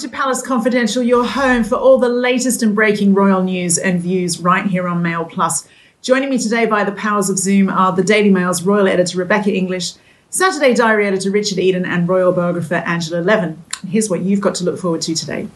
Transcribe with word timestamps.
to 0.00 0.08
Palace 0.08 0.40
Confidential, 0.40 1.02
your 1.02 1.26
home 1.26 1.62
for 1.62 1.74
all 1.74 1.98
the 1.98 2.08
latest 2.08 2.62
and 2.62 2.74
breaking 2.74 3.12
royal 3.12 3.42
news 3.42 3.76
and 3.76 4.00
views 4.00 4.40
right 4.40 4.64
here 4.64 4.88
on 4.88 5.02
Mail 5.02 5.26
Plus. 5.26 5.68
Joining 6.00 6.30
me 6.30 6.38
today 6.38 6.64
by 6.64 6.84
the 6.84 6.92
powers 6.92 7.28
of 7.28 7.38
Zoom 7.38 7.68
are 7.68 7.92
the 7.92 8.02
Daily 8.02 8.30
Mail's 8.30 8.62
royal 8.62 8.88
editor 8.88 9.18
Rebecca 9.18 9.52
English, 9.52 9.92
Saturday 10.30 10.72
Diary 10.72 11.06
editor 11.06 11.30
Richard 11.30 11.58
Eden, 11.58 11.84
and 11.84 12.08
royal 12.08 12.32
biographer 12.32 12.76
Angela 12.76 13.20
Levin. 13.20 13.62
Here's 13.86 14.08
what 14.08 14.22
you've 14.22 14.40
got 14.40 14.54
to 14.54 14.64
look 14.64 14.78
forward 14.78 15.02
to 15.02 15.14
today. 15.14 15.48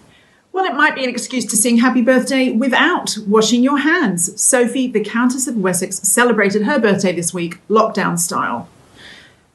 Well, 0.53 0.67
it 0.67 0.77
might 0.77 0.95
be 0.95 1.05
an 1.05 1.11
excuse 1.11 1.47
to 1.47 1.57
sing 1.57 1.79
happy 1.79 2.03
birthday 2.03 2.51
without 2.51 3.17
washing 3.27 3.63
your 3.63 3.79
hands. 3.79 4.39
Sophie, 4.39 4.89
the 4.89 5.03
Countess 5.03 5.49
of 5.49 5.57
Wessex, 5.57 6.01
celebrated 6.01 6.65
her 6.65 6.79
birthday 6.79 7.15
this 7.15 7.33
week, 7.33 7.67
lockdown 7.69 8.19
style. 8.19 8.69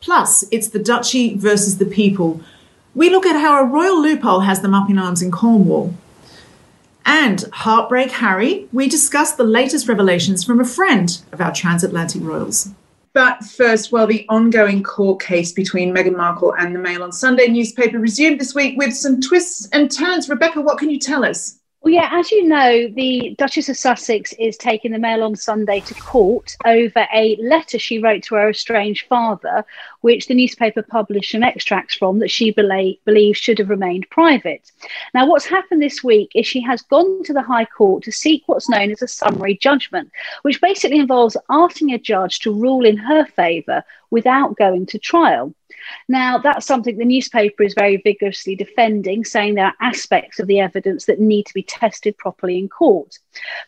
Plus, 0.01 0.45
it's 0.49 0.69
the 0.69 0.79
Duchy 0.79 1.37
versus 1.37 1.77
the 1.77 1.85
people 1.85 2.41
we 2.95 3.09
look 3.09 3.25
at 3.25 3.39
how 3.39 3.61
a 3.61 3.65
royal 3.65 4.01
loophole 4.01 4.41
has 4.41 4.61
them 4.61 4.73
up 4.73 4.89
in 4.89 4.97
arms 4.97 5.21
in 5.21 5.31
Cornwall. 5.31 5.93
And 7.05 7.43
Heartbreak 7.53 8.11
Harry, 8.11 8.67
we 8.71 8.87
discuss 8.87 9.33
the 9.33 9.43
latest 9.43 9.87
revelations 9.87 10.43
from 10.43 10.59
a 10.59 10.65
friend 10.65 11.21
of 11.31 11.41
our 11.41 11.53
transatlantic 11.53 12.21
royals. 12.23 12.69
But 13.13 13.43
first, 13.43 13.91
well, 13.91 14.05
the 14.05 14.25
ongoing 14.29 14.83
court 14.83 15.21
case 15.21 15.51
between 15.51 15.93
Meghan 15.93 16.15
Markle 16.15 16.53
and 16.53 16.75
the 16.75 16.79
Mail 16.79 17.03
on 17.03 17.11
Sunday 17.11 17.47
newspaper 17.47 17.97
resumed 17.99 18.39
this 18.39 18.53
week 18.53 18.77
with 18.77 18.95
some 18.95 19.19
twists 19.19 19.67
and 19.73 19.91
turns. 19.91 20.29
Rebecca, 20.29 20.61
what 20.61 20.77
can 20.77 20.89
you 20.89 20.99
tell 20.99 21.25
us? 21.25 21.58
Well, 21.81 21.93
yeah, 21.93 22.09
as 22.11 22.29
you 22.29 22.45
know, 22.45 22.89
the 22.89 23.35
Duchess 23.37 23.69
of 23.69 23.77
Sussex 23.77 24.33
is 24.33 24.57
taking 24.57 24.91
the 24.91 24.99
Mail 24.99 25.23
on 25.23 25.37
Sunday 25.37 25.79
to 25.79 25.93
court 25.93 26.57
over 26.65 27.07
a 27.13 27.37
letter 27.37 27.79
she 27.79 27.99
wrote 27.99 28.23
to 28.23 28.35
her 28.35 28.49
estranged 28.49 29.07
father, 29.07 29.63
which 30.01 30.27
the 30.27 30.33
newspaper 30.33 30.81
published 30.81 31.31
some 31.31 31.41
extracts 31.41 31.95
from 31.95 32.19
that 32.19 32.31
she 32.31 32.51
believes 32.51 33.39
should 33.39 33.59
have 33.59 33.69
remained 33.69 34.09
private. 34.09 34.69
Now, 35.13 35.25
what's 35.25 35.45
happened 35.45 35.81
this 35.81 36.03
week 36.03 36.31
is 36.35 36.45
she 36.45 36.61
has 36.63 36.81
gone 36.81 37.23
to 37.23 37.31
the 37.31 37.41
High 37.41 37.65
Court 37.65 38.03
to 38.03 38.11
seek 38.11 38.43
what's 38.47 38.69
known 38.69 38.91
as 38.91 39.01
a 39.01 39.07
summary 39.07 39.55
judgment, 39.55 40.11
which 40.41 40.59
basically 40.59 40.99
involves 40.99 41.37
asking 41.49 41.93
a 41.93 41.97
judge 41.97 42.39
to 42.39 42.53
rule 42.53 42.85
in 42.85 42.97
her 42.97 43.25
favour 43.25 43.85
without 44.09 44.57
going 44.57 44.85
to 44.87 44.99
trial. 44.99 45.55
Now, 46.07 46.37
that's 46.37 46.65
something 46.65 46.97
the 46.97 47.05
newspaper 47.05 47.63
is 47.63 47.73
very 47.73 47.97
vigorously 47.97 48.55
defending, 48.55 49.23
saying 49.23 49.55
there 49.55 49.67
are 49.67 49.75
aspects 49.81 50.39
of 50.39 50.47
the 50.47 50.59
evidence 50.59 51.05
that 51.05 51.19
need 51.19 51.45
to 51.45 51.53
be 51.53 51.63
tested 51.63 52.17
properly 52.17 52.57
in 52.57 52.69
court. 52.69 53.19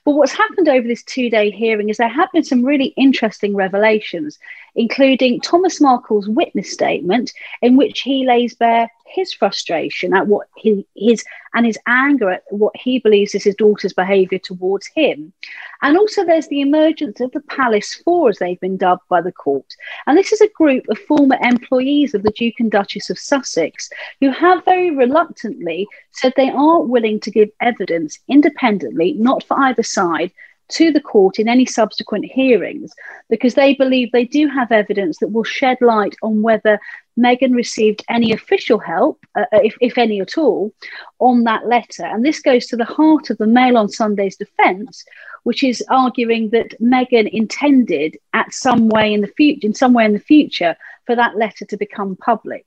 But 0.04 0.16
what's 0.16 0.34
happened 0.34 0.68
over 0.68 0.88
this 0.88 1.04
two 1.04 1.30
day 1.30 1.52
hearing 1.52 1.90
is 1.90 1.98
there 1.98 2.10
have 2.10 2.32
been 2.32 2.44
some 2.44 2.66
really 2.66 2.94
interesting 2.98 3.56
revelations, 3.56 4.40
including 4.76 5.42
Thomas 5.42 5.80
Markle's 5.80 6.28
witness 6.28 6.72
statement, 6.72 7.32
in 7.62 7.78
which 7.78 8.02
he 8.02 8.26
lays 8.26 8.56
bare 8.56 8.90
his 9.14 9.34
frustration 9.34 10.14
at 10.14 10.28
what 10.28 10.48
he, 10.58 10.86
his 10.95 11.23
and 11.54 11.66
his 11.66 11.78
anger 11.86 12.30
at 12.30 12.44
what 12.50 12.75
he 12.75 13.00
believes 13.00 13.36
is 13.36 13.44
his 13.44 13.56
daughter's 13.56 13.94
behaviour 13.94 14.40
towards 14.40 14.88
him. 14.96 15.34
And 15.81 15.97
also, 15.97 16.24
there's 16.25 16.47
the 16.47 16.62
emergence 16.62 17.19
of 17.19 17.31
the 17.31 17.41
Palace 17.41 18.02
Four, 18.06 18.30
as 18.30 18.38
they've 18.38 18.59
been 18.59 18.78
dubbed 18.78 19.08
by 19.09 19.22
the 19.22 19.31
court. 19.31 19.75
And 20.08 20.18
this 20.18 20.31
is 20.31 20.41
a 20.41 20.50
group 20.50 20.86
of 20.90 20.97
former 21.00 21.38
employees 21.41 22.13
of 22.13 22.24
the 22.24 22.31
Duke 22.31 22.59
and 22.59 22.72
Duchess 22.72 23.09
of 23.09 23.19
Sussex 23.19 23.90
who 24.19 24.31
have 24.31 24.66
very 24.66 24.91
reluctantly 24.91 25.88
said 26.12 26.34
they 26.36 26.50
are 26.50 26.81
willing 26.81 27.19
to 27.22 27.31
give 27.31 27.50
evidence 27.59 28.18
independently, 28.28 29.13
not 29.13 29.44
for 29.44 29.59
either 29.59 29.84
side, 29.84 30.31
to 30.72 30.91
the 30.91 31.02
court 31.02 31.38
in 31.38 31.47
any 31.47 31.66
subsequent 31.66 32.25
hearings 32.25 32.94
because 33.30 33.56
they 33.56 33.75
believe 33.75 34.12
they 34.12 34.25
do 34.25 34.47
have 34.47 34.72
evidence 34.72 35.19
that 35.19 35.28
will 35.28 35.44
shed 35.44 35.78
light 35.81 36.16
on 36.24 36.41
whether 36.41 36.80
Meghan 37.20 37.54
received 37.54 38.04
any 38.10 38.32
official 38.32 38.80
help, 38.80 39.26
uh, 39.36 39.46
uh, 39.52 39.60
if, 39.64 39.76
if 39.82 39.98
any 39.98 40.22
at 40.22 40.38
all, 40.38 40.74
on 41.20 41.44
that 41.44 41.68
letter. 41.68 42.06
And 42.06 42.26
this 42.26 42.40
goes 42.40 42.68
to 42.68 42.78
the 42.78 42.86
heart 42.86 43.30
of 43.30 43.38
the 43.38 43.48
Mail 43.48 43.78
on 43.78 43.90
Sunday's 43.90 44.38
defence, 44.38 45.04
which 45.44 45.64
is 45.64 45.84
arguing 45.90 46.50
that 46.52 46.80
Meghan 46.80 47.30
intended 47.30 48.18
at 48.34 48.54
some 48.54 48.88
way 48.90 49.14
in 49.14 49.22
the 49.22 49.28
future, 49.28 49.68
in 49.68 49.74
some 49.74 49.94
way 49.94 50.06
in 50.06 50.14
the 50.14 50.20
future, 50.20 50.76
for 51.06 51.16
that 51.16 51.38
letter 51.38 51.66
to 51.66 51.78
become 51.78 52.16
public. 52.16 52.66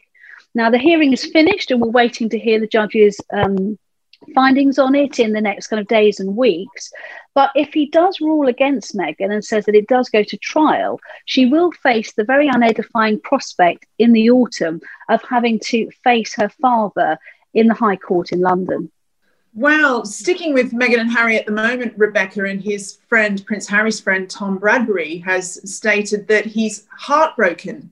Now 0.55 0.71
the 0.71 0.78
hearing 0.78 1.12
is 1.12 1.25
finished, 1.25 1.71
and 1.71 1.81
we're 1.81 1.88
waiting 1.88 2.28
to 2.31 2.38
hear 2.38 2.61
the 2.61 2.66
judge's 2.66 3.21
um, 3.32 3.78
findings 4.34 4.78
on 4.78 4.94
it 4.94 5.18
in 5.18 5.32
the 5.32 5.40
next 5.40 5.66
kind 5.68 5.80
of 5.80 5.86
days 5.86 6.20
and 6.20 6.36
weeks. 6.36 6.92
But 7.34 7.50
if 7.54 7.72
he 7.72 7.86
does 7.86 8.20
rule 8.20 8.48
against 8.48 8.96
Meghan 8.96 9.32
and 9.32 9.44
says 9.44 9.66
that 9.66 9.74
it 9.74 9.88
does 9.88 10.08
go 10.08 10.22
to 10.22 10.36
trial, 10.38 11.00
she 11.24 11.46
will 11.46 11.72
face 11.72 12.12
the 12.12 12.24
very 12.24 12.48
unedifying 12.48 13.20
prospect 13.20 13.86
in 13.98 14.12
the 14.12 14.30
autumn 14.30 14.80
of 15.08 15.22
having 15.22 15.58
to 15.66 15.90
face 16.02 16.34
her 16.36 16.48
father 16.48 17.18
in 17.52 17.66
the 17.66 17.74
High 17.74 17.96
Court 17.96 18.32
in 18.32 18.40
London. 18.40 18.90
Well, 19.56 20.04
sticking 20.04 20.52
with 20.52 20.72
Meghan 20.72 20.98
and 20.98 21.12
Harry 21.12 21.36
at 21.36 21.46
the 21.46 21.52
moment, 21.52 21.94
Rebecca 21.96 22.44
and 22.44 22.60
his 22.60 22.98
friend, 23.08 23.44
Prince 23.46 23.68
Harry's 23.68 24.00
friend 24.00 24.28
Tom 24.28 24.58
Bradby, 24.58 25.22
has 25.24 25.70
stated 25.72 26.26
that 26.26 26.44
he's 26.44 26.86
heartbroken 26.98 27.90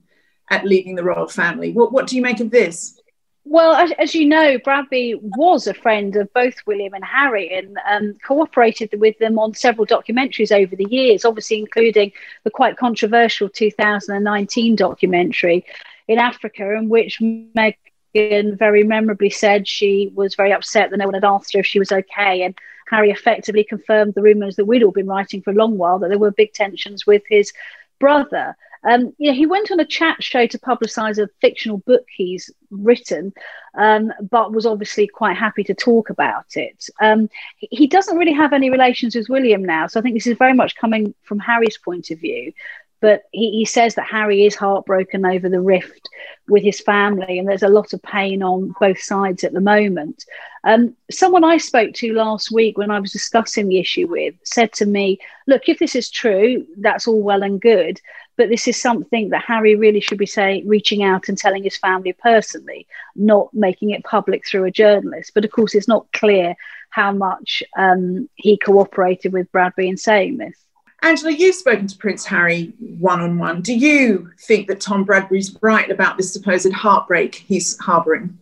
at 0.49 0.65
leaving 0.65 0.95
the 0.95 1.03
royal 1.03 1.27
family. 1.27 1.71
What, 1.71 1.93
what 1.93 2.07
do 2.07 2.17
you 2.17 2.21
make 2.21 2.41
of 2.41 2.51
this? 2.51 2.99
Well, 3.45 3.73
as, 3.73 3.91
as, 3.99 4.15
you 4.15 4.25
know, 4.25 4.57
Bradby 4.57 5.15
was 5.21 5.67
a 5.67 5.73
friend 5.73 6.15
of 6.15 6.31
both 6.33 6.55
William 6.65 6.93
and 6.93 7.03
Harry 7.03 7.53
and 7.53 7.77
um, 7.89 8.17
cooperated 8.25 8.97
with 8.99 9.17
them 9.19 9.37
on 9.37 9.53
several 9.53 9.85
documentaries 9.85 10.51
over 10.51 10.75
the 10.75 10.87
years, 10.89 11.25
obviously, 11.25 11.59
including 11.59 12.13
the 12.45 12.49
quite 12.49 12.77
controversial 12.77 13.49
2019 13.49 14.77
documentary 14.77 15.65
in 16.07 16.19
Africa, 16.19 16.73
in 16.75 16.87
which 16.87 17.19
Meghan 17.19 18.57
very 18.57 18.83
memorably 18.83 19.29
said 19.29 19.67
she 19.67 20.09
was 20.15 20.35
very 20.35 20.53
upset 20.53 20.89
that 20.89 20.97
no 20.97 21.05
one 21.05 21.13
had 21.13 21.25
asked 21.25 21.53
her 21.53 21.59
if 21.59 21.65
she 21.65 21.79
was 21.79 21.91
okay. 21.91 22.43
And 22.43 22.57
Harry 22.89 23.11
effectively 23.11 23.65
confirmed 23.65 24.13
the 24.13 24.21
rumours 24.21 24.55
that 24.55 24.65
we'd 24.65 24.83
all 24.83 24.91
been 24.91 25.07
writing 25.07 25.41
for 25.41 25.51
a 25.51 25.55
long 25.55 25.77
while 25.77 25.99
that 25.99 26.07
there 26.07 26.17
were 26.17 26.31
big 26.31 26.53
tensions 26.53 27.05
with 27.05 27.23
his 27.27 27.51
brother. 27.99 28.55
Um, 28.85 29.13
you 29.17 29.31
know, 29.31 29.37
he 29.37 29.45
went 29.45 29.71
on 29.71 29.79
a 29.79 29.85
chat 29.85 30.21
show 30.21 30.45
to 30.47 30.59
publicise 30.59 31.17
a 31.17 31.29
fictional 31.41 31.77
book 31.79 32.05
he's 32.15 32.51
written, 32.69 33.33
um, 33.75 34.11
but 34.29 34.53
was 34.53 34.65
obviously 34.65 35.07
quite 35.07 35.37
happy 35.37 35.63
to 35.63 35.73
talk 35.73 36.09
about 36.09 36.55
it. 36.55 36.89
Um, 37.01 37.29
he 37.57 37.87
doesn't 37.87 38.17
really 38.17 38.33
have 38.33 38.53
any 38.53 38.69
relations 38.69 39.15
with 39.15 39.29
William 39.29 39.63
now, 39.63 39.87
so 39.87 39.99
I 39.99 40.03
think 40.03 40.15
this 40.15 40.27
is 40.27 40.37
very 40.37 40.53
much 40.53 40.75
coming 40.75 41.13
from 41.23 41.39
Harry's 41.39 41.77
point 41.77 42.11
of 42.11 42.19
view. 42.19 42.53
But 42.99 43.23
he, 43.33 43.51
he 43.51 43.65
says 43.65 43.95
that 43.95 44.07
Harry 44.07 44.45
is 44.45 44.55
heartbroken 44.55 45.25
over 45.25 45.49
the 45.49 45.59
rift 45.59 46.07
with 46.47 46.63
his 46.63 46.79
family, 46.79 47.37
and 47.37 47.45
there's 47.45 47.63
a 47.63 47.67
lot 47.67 47.91
of 47.91 48.01
pain 48.01 48.41
on 48.41 48.73
both 48.79 49.01
sides 49.01 49.43
at 49.43 49.51
the 49.51 49.59
moment. 49.59 50.23
Um, 50.63 50.95
someone 51.11 51.43
I 51.43 51.57
spoke 51.57 51.93
to 51.95 52.13
last 52.13 52.49
week 52.49 52.77
when 52.77 52.91
I 52.91 53.01
was 53.01 53.11
discussing 53.11 53.67
the 53.67 53.79
issue 53.79 54.07
with 54.07 54.35
said 54.43 54.71
to 54.73 54.85
me, 54.85 55.19
Look, 55.47 55.67
if 55.67 55.79
this 55.79 55.95
is 55.95 56.09
true, 56.09 56.65
that's 56.77 57.05
all 57.05 57.21
well 57.21 57.43
and 57.43 57.59
good 57.59 57.99
but 58.37 58.49
this 58.49 58.67
is 58.67 58.81
something 58.81 59.29
that 59.29 59.43
Harry 59.43 59.75
really 59.75 59.99
should 59.99 60.17
be 60.17 60.25
saying, 60.25 60.67
reaching 60.67 61.03
out 61.03 61.29
and 61.29 61.37
telling 61.37 61.63
his 61.63 61.77
family 61.77 62.13
personally, 62.13 62.87
not 63.15 63.53
making 63.53 63.91
it 63.91 64.03
public 64.03 64.45
through 64.45 64.65
a 64.65 64.71
journalist. 64.71 65.31
But 65.33 65.45
of 65.45 65.51
course, 65.51 65.75
it's 65.75 65.87
not 65.87 66.11
clear 66.13 66.55
how 66.89 67.11
much 67.11 67.63
um, 67.77 68.29
he 68.35 68.57
cooperated 68.57 69.33
with 69.33 69.51
Bradby 69.51 69.87
in 69.87 69.97
saying 69.97 70.37
this. 70.37 70.57
Angela, 71.03 71.31
you've 71.31 71.55
spoken 71.55 71.85
to 71.87 71.97
Prince 71.97 72.25
Harry 72.25 72.73
one 72.79 73.19
on 73.19 73.37
one. 73.37 73.61
Do 73.61 73.73
you 73.73 74.31
think 74.39 74.67
that 74.67 74.79
Tom 74.79 75.03
Bradby's 75.03 75.55
right 75.61 75.91
about 75.91 76.15
this 76.17 76.31
supposed 76.31 76.71
heartbreak 76.71 77.35
he's 77.35 77.77
harbouring? 77.79 78.39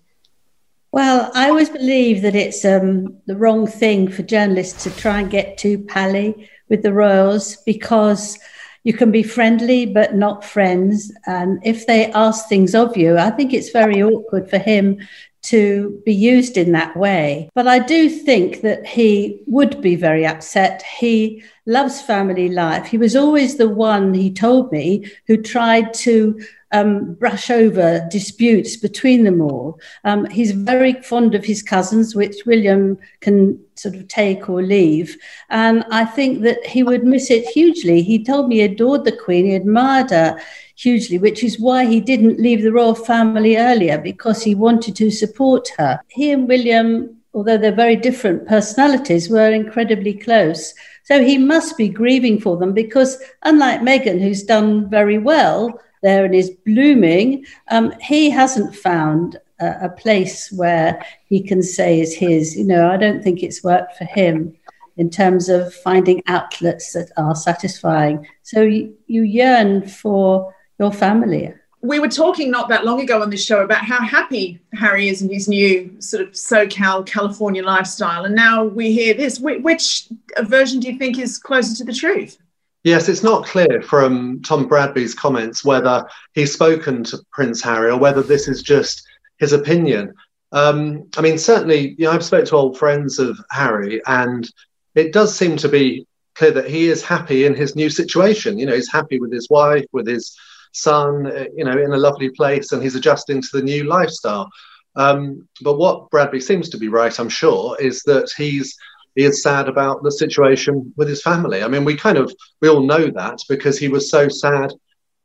Well, 0.91 1.31
I 1.33 1.49
always 1.49 1.69
believe 1.69 2.21
that 2.21 2.35
it's 2.35 2.63
um, 2.63 3.17
the 3.25 3.37
wrong 3.37 3.65
thing 3.65 4.09
for 4.09 4.23
journalists 4.23 4.83
to 4.83 4.91
try 4.91 5.21
and 5.21 5.31
get 5.31 5.57
too 5.57 5.79
pally 5.79 6.49
with 6.69 6.83
the 6.83 6.93
royals 6.93 7.55
because 7.65 8.37
you 8.83 8.93
can 8.93 9.11
be 9.11 9.23
friendly 9.23 9.85
but 9.85 10.15
not 10.15 10.43
friends. 10.43 11.11
And 11.25 11.59
if 11.65 11.87
they 11.87 12.11
ask 12.11 12.47
things 12.47 12.75
of 12.75 12.97
you, 12.97 13.17
I 13.17 13.29
think 13.31 13.53
it's 13.53 13.69
very 13.69 14.01
awkward 14.01 14.49
for 14.49 14.57
him 14.57 14.97
to 15.43 16.01
be 16.05 16.13
used 16.13 16.55
in 16.55 16.71
that 16.71 16.95
way. 16.95 17.49
But 17.55 17.67
I 17.67 17.79
do 17.79 18.09
think 18.09 18.61
that 18.61 18.85
he 18.85 19.41
would 19.47 19.81
be 19.81 19.95
very 19.95 20.25
upset. 20.25 20.83
He 20.83 21.43
loves 21.65 22.01
family 22.01 22.49
life. 22.49 22.85
He 22.85 22.97
was 22.97 23.15
always 23.15 23.57
the 23.57 23.69
one, 23.69 24.13
he 24.13 24.31
told 24.31 24.71
me, 24.71 25.11
who 25.27 25.37
tried 25.37 25.93
to 25.95 26.39
um, 26.71 27.13
brush 27.15 27.49
over 27.49 28.07
disputes 28.09 28.77
between 28.77 29.23
them 29.23 29.41
all. 29.41 29.79
Um, 30.03 30.25
he's 30.25 30.51
very 30.51 30.93
fond 31.01 31.35
of 31.35 31.43
his 31.43 31.61
cousins, 31.61 32.15
which 32.15 32.45
William 32.45 32.97
can 33.19 33.59
sort 33.75 33.95
of 33.95 34.07
take 34.07 34.49
or 34.49 34.61
leave. 34.61 35.17
And 35.49 35.83
I 35.91 36.05
think 36.05 36.41
that 36.43 36.65
he 36.65 36.83
would 36.83 37.03
miss 37.03 37.29
it 37.29 37.45
hugely. 37.45 38.01
He 38.01 38.23
told 38.23 38.47
me 38.47 38.57
he 38.57 38.61
adored 38.61 39.05
the 39.05 39.11
Queen, 39.11 39.45
he 39.45 39.55
admired 39.55 40.11
her 40.11 40.39
hugely, 40.75 41.17
which 41.17 41.43
is 41.43 41.59
why 41.59 41.85
he 41.85 41.99
didn't 41.99 42.39
leave 42.39 42.63
the 42.63 42.71
royal 42.71 42.95
family 42.95 43.57
earlier, 43.57 43.97
because 43.97 44.41
he 44.41 44.55
wanted 44.55 44.95
to 44.95 45.11
support 45.11 45.69
her. 45.77 46.01
He 46.07 46.31
and 46.31 46.47
William 46.47 47.17
although 47.33 47.57
they're 47.57 47.71
very 47.71 47.95
different 47.95 48.45
personalities, 48.45 49.29
were 49.29 49.51
incredibly 49.51 50.13
close. 50.13 50.73
So 51.05 51.23
he 51.23 51.37
must 51.37 51.77
be 51.77 51.87
grieving 51.87 52.41
for 52.41 52.57
them 52.57 52.73
because, 52.73 53.17
unlike 53.43 53.79
Meghan, 53.79 54.21
who's 54.21 54.43
done 54.43 54.89
very 54.89 55.17
well 55.17 55.79
there 56.01 56.25
and 56.25 56.35
is 56.35 56.51
blooming, 56.65 57.45
um, 57.69 57.93
he 58.01 58.29
hasn't 58.29 58.75
found 58.75 59.37
a, 59.59 59.85
a, 59.85 59.89
place 59.89 60.51
where 60.51 61.05
he 61.25 61.41
can 61.41 61.61
say 61.61 61.99
is 61.99 62.15
his. 62.15 62.55
You 62.57 62.65
know, 62.65 62.89
I 62.89 62.97
don't 62.97 63.23
think 63.23 63.43
it's 63.43 63.63
worked 63.63 63.97
for 63.97 64.05
him 64.05 64.55
in 64.97 65.09
terms 65.09 65.49
of 65.49 65.73
finding 65.73 66.21
outlets 66.27 66.93
that 66.93 67.11
are 67.17 67.35
satisfying. 67.35 68.27
So 68.43 68.61
you, 68.61 68.95
you 69.07 69.23
yearn 69.23 69.87
for 69.87 70.53
your 70.79 70.91
family 70.91 71.53
we 71.81 71.99
were 71.99 72.07
talking 72.07 72.51
not 72.51 72.69
that 72.69 72.85
long 72.85 73.01
ago 73.01 73.21
on 73.21 73.29
this 73.29 73.43
show 73.43 73.63
about 73.63 73.83
how 73.83 74.01
happy 74.01 74.59
Harry 74.73 75.09
is 75.09 75.21
in 75.21 75.29
his 75.29 75.47
new 75.47 75.99
sort 75.99 76.21
of 76.21 76.29
SoCal 76.31 77.05
California 77.05 77.63
lifestyle. 77.63 78.25
And 78.25 78.35
now 78.35 78.63
we 78.63 78.91
hear 78.91 79.13
this. 79.13 79.39
Which 79.39 80.07
version 80.41 80.79
do 80.79 80.91
you 80.91 80.99
think 80.99 81.17
is 81.17 81.39
closer 81.39 81.75
to 81.77 81.83
the 81.83 81.93
truth? 81.93 82.37
Yes, 82.83 83.09
it's 83.09 83.23
not 83.23 83.45
clear 83.45 83.81
from 83.83 84.41
Tom 84.41 84.67
Bradby's 84.67 85.13
comments 85.13 85.63
whether 85.63 86.07
he's 86.33 86.53
spoken 86.53 87.03
to 87.05 87.19
Prince 87.31 87.61
Harry 87.61 87.91
or 87.91 87.97
whether 87.97 88.23
this 88.23 88.47
is 88.47 88.63
just 88.63 89.03
his 89.37 89.53
opinion. 89.53 90.13
Um, 90.51 91.07
I 91.15 91.21
mean, 91.21 91.37
certainly, 91.37 91.95
you 91.97 92.05
know, 92.05 92.11
I've 92.11 92.25
spoken 92.25 92.47
to 92.47 92.55
old 92.55 92.77
friends 92.77 93.19
of 93.19 93.37
Harry, 93.51 94.01
and 94.07 94.49
it 94.95 95.13
does 95.13 95.35
seem 95.35 95.57
to 95.57 95.69
be 95.69 96.07
clear 96.33 96.51
that 96.51 96.69
he 96.69 96.87
is 96.89 97.03
happy 97.03 97.45
in 97.45 97.53
his 97.53 97.75
new 97.75 97.89
situation. 97.89 98.57
You 98.57 98.65
know, 98.65 98.75
he's 98.75 98.91
happy 98.91 99.19
with 99.19 99.31
his 99.31 99.49
wife, 99.49 99.85
with 99.91 100.07
his 100.07 100.35
son, 100.73 101.27
uh, 101.27 101.45
you 101.55 101.63
know, 101.63 101.77
in 101.77 101.93
a 101.93 101.97
lovely 101.97 102.29
place, 102.29 102.71
and 102.71 102.81
he's 102.81 102.95
adjusting 102.95 103.41
to 103.41 103.49
the 103.53 103.61
new 103.61 103.83
lifestyle. 103.83 104.49
Um, 104.95 105.47
but 105.61 105.77
what 105.77 106.09
Bradby 106.09 106.41
seems 106.41 106.67
to 106.69 106.77
be 106.77 106.87
right, 106.87 107.17
I'm 107.17 107.29
sure, 107.29 107.77
is 107.79 108.01
that 108.03 108.29
he's 108.35 108.75
he 109.15 109.23
is 109.23 109.43
sad 109.43 109.67
about 109.67 110.03
the 110.03 110.11
situation 110.11 110.93
with 110.95 111.07
his 111.07 111.21
family. 111.21 111.63
I 111.63 111.67
mean, 111.67 111.83
we 111.83 111.95
kind 111.95 112.17
of 112.17 112.33
we 112.61 112.69
all 112.69 112.81
know 112.81 113.09
that 113.11 113.39
because 113.49 113.77
he 113.77 113.87
was 113.87 114.09
so 114.09 114.29
sad 114.29 114.71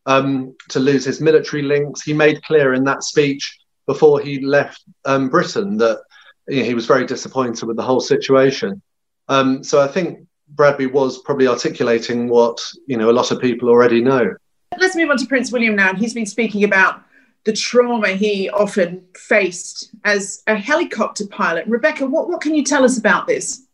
um, 0.06 0.54
to 0.70 0.80
lose 0.80 1.04
his 1.04 1.20
military 1.20 1.62
links. 1.62 2.02
He 2.02 2.12
made 2.12 2.42
clear 2.42 2.74
in 2.74 2.84
that 2.84 3.02
speech 3.02 3.58
before 3.86 4.20
he 4.20 4.40
left 4.40 4.82
um, 5.04 5.28
Britain 5.28 5.76
that 5.78 6.00
you 6.48 6.60
know, 6.60 6.64
he 6.64 6.74
was 6.74 6.86
very 6.86 7.06
disappointed 7.06 7.64
with 7.66 7.76
the 7.76 7.82
whole 7.82 8.00
situation. 8.00 8.82
Um, 9.28 9.62
so 9.62 9.80
I 9.80 9.88
think 9.88 10.26
Bradby 10.54 10.86
was 10.86 11.18
probably 11.22 11.48
articulating 11.48 12.28
what 12.28 12.60
you 12.86 12.96
know 12.96 13.10
a 13.10 13.12
lot 13.12 13.30
of 13.30 13.40
people 13.40 13.68
already 13.68 14.00
know. 14.00 14.34
Let's 14.78 14.96
move 14.96 15.10
on 15.10 15.16
to 15.18 15.26
Prince 15.26 15.52
William 15.52 15.76
now. 15.76 15.94
He's 15.94 16.14
been 16.14 16.26
speaking 16.26 16.64
about 16.64 17.02
the 17.44 17.52
trauma 17.52 18.08
he 18.08 18.50
often 18.50 19.04
faced 19.14 19.90
as 20.04 20.42
a 20.48 20.56
helicopter 20.56 21.26
pilot. 21.28 21.64
Rebecca, 21.68 22.04
what, 22.04 22.28
what 22.28 22.40
can 22.40 22.54
you 22.54 22.64
tell 22.64 22.84
us 22.84 22.98
about 22.98 23.28
this? 23.28 23.65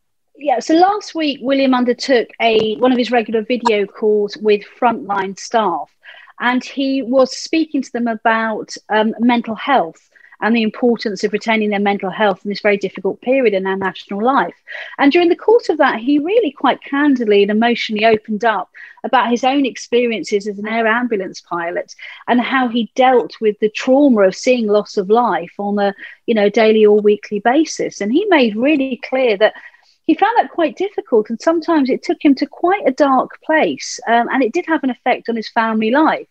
Yeah, 0.42 0.58
so 0.58 0.74
last 0.74 1.14
week 1.14 1.38
William 1.40 1.72
undertook 1.72 2.28
a 2.40 2.74
one 2.78 2.90
of 2.90 2.98
his 2.98 3.12
regular 3.12 3.42
video 3.42 3.86
calls 3.86 4.36
with 4.38 4.62
frontline 4.76 5.38
staff, 5.38 5.88
and 6.40 6.64
he 6.64 7.00
was 7.00 7.36
speaking 7.36 7.80
to 7.80 7.92
them 7.92 8.08
about 8.08 8.74
um, 8.88 9.14
mental 9.20 9.54
health 9.54 10.10
and 10.40 10.56
the 10.56 10.64
importance 10.64 11.22
of 11.22 11.32
retaining 11.32 11.70
their 11.70 11.78
mental 11.78 12.10
health 12.10 12.44
in 12.44 12.48
this 12.48 12.60
very 12.60 12.76
difficult 12.76 13.20
period 13.20 13.54
in 13.54 13.68
our 13.68 13.76
national 13.76 14.20
life. 14.20 14.56
And 14.98 15.12
during 15.12 15.28
the 15.28 15.36
course 15.36 15.68
of 15.68 15.78
that, 15.78 16.00
he 16.00 16.18
really 16.18 16.50
quite 16.50 16.82
candidly 16.82 17.42
and 17.42 17.50
emotionally 17.52 18.04
opened 18.04 18.44
up 18.44 18.68
about 19.04 19.30
his 19.30 19.44
own 19.44 19.64
experiences 19.64 20.48
as 20.48 20.58
an 20.58 20.66
air 20.66 20.88
ambulance 20.88 21.40
pilot 21.40 21.94
and 22.26 22.40
how 22.40 22.66
he 22.66 22.90
dealt 22.96 23.40
with 23.40 23.56
the 23.60 23.68
trauma 23.68 24.22
of 24.22 24.34
seeing 24.34 24.66
loss 24.66 24.96
of 24.96 25.08
life 25.08 25.52
on 25.58 25.78
a 25.78 25.94
you 26.26 26.34
know 26.34 26.48
daily 26.48 26.84
or 26.84 27.00
weekly 27.00 27.38
basis. 27.38 28.00
And 28.00 28.12
he 28.12 28.24
made 28.24 28.56
really 28.56 29.00
clear 29.08 29.36
that 29.36 29.54
he 30.06 30.14
found 30.14 30.36
that 30.38 30.50
quite 30.50 30.76
difficult 30.76 31.30
and 31.30 31.40
sometimes 31.40 31.88
it 31.88 32.02
took 32.02 32.18
him 32.24 32.34
to 32.34 32.46
quite 32.46 32.82
a 32.86 32.92
dark 32.92 33.40
place 33.44 34.00
um, 34.08 34.28
and 34.30 34.42
it 34.42 34.52
did 34.52 34.66
have 34.66 34.82
an 34.82 34.90
effect 34.90 35.28
on 35.28 35.36
his 35.36 35.48
family 35.48 35.90
life. 35.90 36.26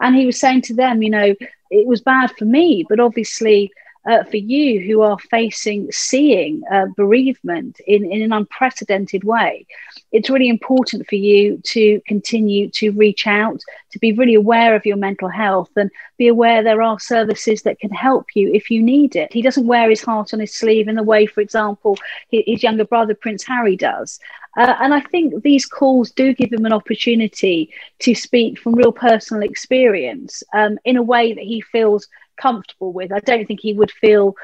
And 0.00 0.16
he 0.16 0.26
was 0.26 0.40
saying 0.40 0.62
to 0.62 0.74
them, 0.74 1.02
you 1.02 1.10
know, 1.10 1.34
it 1.70 1.86
was 1.86 2.00
bad 2.00 2.32
for 2.36 2.44
me, 2.44 2.84
but 2.88 2.98
obviously 2.98 3.72
uh, 4.06 4.24
for 4.24 4.36
you 4.36 4.80
who 4.80 5.00
are 5.02 5.18
facing 5.18 5.90
seeing 5.92 6.62
uh, 6.72 6.86
bereavement 6.96 7.80
in, 7.86 8.04
in 8.10 8.22
an 8.22 8.32
unprecedented 8.32 9.24
way, 9.24 9.66
it's 10.10 10.30
really 10.30 10.48
important 10.48 11.06
for 11.06 11.14
you 11.14 11.58
to 11.64 12.00
continue 12.06 12.68
to 12.70 12.90
reach 12.90 13.26
out, 13.26 13.60
to 13.90 13.98
be 13.98 14.12
really 14.12 14.34
aware 14.34 14.74
of 14.74 14.84
your 14.84 14.96
mental 14.96 15.28
health 15.28 15.70
and 15.76 15.90
be 16.18 16.28
aware 16.28 16.62
there 16.62 16.82
are 16.82 16.98
services 16.98 17.62
that 17.62 17.78
can 17.78 17.90
help 17.90 18.26
you 18.34 18.52
if 18.52 18.70
you 18.70 18.82
need 18.82 19.16
it. 19.16 19.32
He 19.32 19.42
doesn't 19.42 19.66
wear 19.66 19.88
his 19.88 20.02
heart 20.02 20.34
on 20.34 20.40
his 20.40 20.54
sleeve 20.54 20.88
in 20.88 20.96
the 20.96 21.02
way, 21.02 21.26
for 21.26 21.40
example, 21.40 21.96
his 22.30 22.62
younger 22.62 22.84
brother, 22.84 23.14
Prince 23.14 23.44
Harry, 23.44 23.76
does. 23.76 24.18
Uh, 24.56 24.74
and 24.80 24.92
I 24.92 25.00
think 25.00 25.42
these 25.42 25.64
calls 25.64 26.10
do 26.10 26.34
give 26.34 26.52
him 26.52 26.66
an 26.66 26.72
opportunity 26.74 27.72
to 28.00 28.14
speak 28.14 28.58
from 28.58 28.74
real 28.74 28.92
personal 28.92 29.42
experience 29.42 30.42
um, 30.52 30.78
in 30.84 30.96
a 30.96 31.02
way 31.02 31.32
that 31.32 31.44
he 31.44 31.62
feels 31.62 32.06
comfortable 32.42 32.92
with. 32.92 33.12
I 33.12 33.20
don't 33.20 33.46
think 33.46 33.60
he 33.60 33.72
would 33.72 33.90
feel 33.90 34.34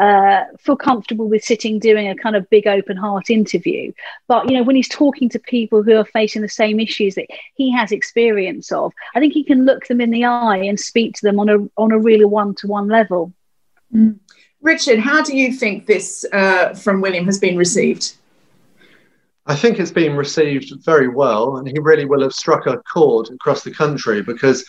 uh, 0.00 0.44
feel 0.60 0.76
comfortable 0.76 1.28
with 1.28 1.42
sitting 1.42 1.80
doing 1.80 2.08
a 2.08 2.14
kind 2.14 2.36
of 2.36 2.48
big 2.50 2.68
open 2.68 2.96
heart 2.96 3.30
interview. 3.30 3.92
But 4.28 4.48
you 4.48 4.56
know, 4.56 4.62
when 4.62 4.76
he's 4.76 4.88
talking 4.88 5.28
to 5.30 5.40
people 5.40 5.82
who 5.82 5.96
are 5.96 6.04
facing 6.04 6.42
the 6.42 6.48
same 6.48 6.78
issues 6.78 7.16
that 7.16 7.26
he 7.56 7.72
has 7.72 7.90
experience 7.90 8.70
of, 8.70 8.92
I 9.16 9.20
think 9.20 9.32
he 9.32 9.42
can 9.42 9.64
look 9.64 9.86
them 9.86 10.00
in 10.00 10.10
the 10.10 10.24
eye 10.24 10.58
and 10.58 10.78
speak 10.78 11.14
to 11.14 11.26
them 11.26 11.40
on 11.40 11.48
a 11.48 11.58
on 11.76 11.90
a 11.90 11.98
really 11.98 12.24
one 12.24 12.54
to 12.56 12.68
one 12.68 12.88
level. 12.88 13.32
Mm. 13.92 14.18
Richard, 14.60 14.98
how 14.98 15.22
do 15.22 15.36
you 15.36 15.52
think 15.52 15.86
this 15.86 16.24
uh, 16.32 16.74
from 16.74 17.00
William 17.00 17.26
has 17.26 17.38
been 17.38 17.56
received? 17.56 18.14
I 19.46 19.56
think 19.56 19.80
it's 19.80 19.90
been 19.90 20.14
received 20.14 20.72
very 20.84 21.08
well, 21.08 21.56
and 21.56 21.66
he 21.66 21.78
really 21.78 22.04
will 22.04 22.22
have 22.22 22.34
struck 22.34 22.66
a 22.66 22.82
chord 22.92 23.30
across 23.30 23.64
the 23.64 23.70
country 23.70 24.20
because 24.20 24.64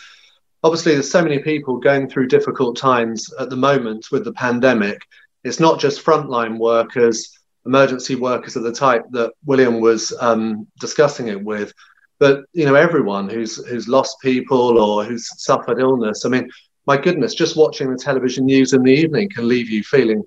obviously 0.62 0.92
there's 0.92 1.10
so 1.10 1.22
many 1.22 1.38
people 1.38 1.78
going 1.78 2.08
through 2.08 2.28
difficult 2.28 2.76
times 2.76 3.32
at 3.38 3.50
the 3.50 3.56
moment 3.56 4.08
with 4.10 4.24
the 4.24 4.32
pandemic. 4.32 5.00
It's 5.44 5.60
not 5.60 5.80
just 5.80 6.04
frontline 6.04 6.58
workers, 6.58 7.38
emergency 7.66 8.14
workers 8.14 8.56
of 8.56 8.62
the 8.62 8.72
type 8.72 9.04
that 9.12 9.32
William 9.44 9.80
was 9.80 10.12
um, 10.20 10.66
discussing 10.78 11.28
it 11.28 11.42
with, 11.42 11.72
but 12.18 12.44
you 12.52 12.66
know 12.66 12.74
everyone 12.74 13.28
who's 13.28 13.64
who's 13.66 13.88
lost 13.88 14.20
people 14.20 14.78
or 14.78 15.04
who's 15.04 15.28
suffered 15.42 15.80
illness. 15.80 16.24
I 16.24 16.28
mean, 16.28 16.50
my 16.86 16.96
goodness, 16.96 17.34
just 17.34 17.56
watching 17.56 17.90
the 17.90 17.96
television 17.98 18.44
news 18.44 18.72
in 18.74 18.82
the 18.82 18.92
evening 18.92 19.30
can 19.30 19.48
leave 19.48 19.70
you 19.70 19.82
feeling 19.82 20.22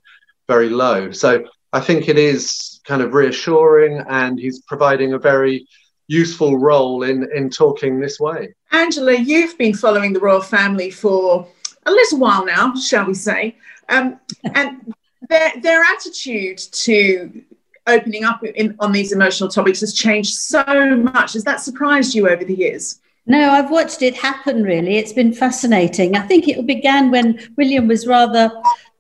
very 0.47 0.69
low. 0.69 1.11
So 1.11 1.45
I 1.71 1.79
think 1.79 2.09
it 2.09 2.17
is 2.17 2.81
kind 2.85 3.01
of 3.01 3.13
reassuring, 3.13 4.03
and 4.09 4.39
he's 4.39 4.61
providing 4.61 5.13
a 5.13 5.19
very 5.19 5.67
useful 6.07 6.57
role 6.57 7.03
in 7.03 7.29
in 7.33 7.49
talking 7.49 7.99
this 7.99 8.19
way. 8.19 8.53
Angela, 8.71 9.13
you've 9.13 9.57
been 9.57 9.73
following 9.73 10.13
the 10.13 10.19
royal 10.19 10.41
family 10.41 10.89
for 10.89 11.47
a 11.85 11.91
little 11.91 12.19
while 12.19 12.45
now, 12.45 12.73
shall 12.75 13.05
we 13.05 13.13
say? 13.13 13.57
Um, 13.89 14.19
and 14.55 14.93
their 15.29 15.51
their 15.61 15.81
attitude 15.81 16.57
to 16.57 17.43
opening 17.87 18.23
up 18.23 18.43
in, 18.43 18.75
on 18.79 18.91
these 18.91 19.11
emotional 19.11 19.49
topics 19.49 19.81
has 19.81 19.93
changed 19.93 20.33
so 20.33 20.63
much. 20.95 21.33
Has 21.33 21.43
that 21.43 21.59
surprised 21.59 22.15
you 22.15 22.29
over 22.29 22.43
the 22.43 22.55
years? 22.55 22.99
No, 23.25 23.51
I've 23.51 23.71
watched 23.71 24.01
it 24.01 24.15
happen 24.15 24.63
really. 24.63 24.97
It's 24.97 25.13
been 25.13 25.33
fascinating. 25.33 26.15
I 26.15 26.21
think 26.21 26.47
it 26.47 26.65
began 26.65 27.11
when 27.11 27.39
William 27.57 27.87
was 27.87 28.05
rather 28.05 28.51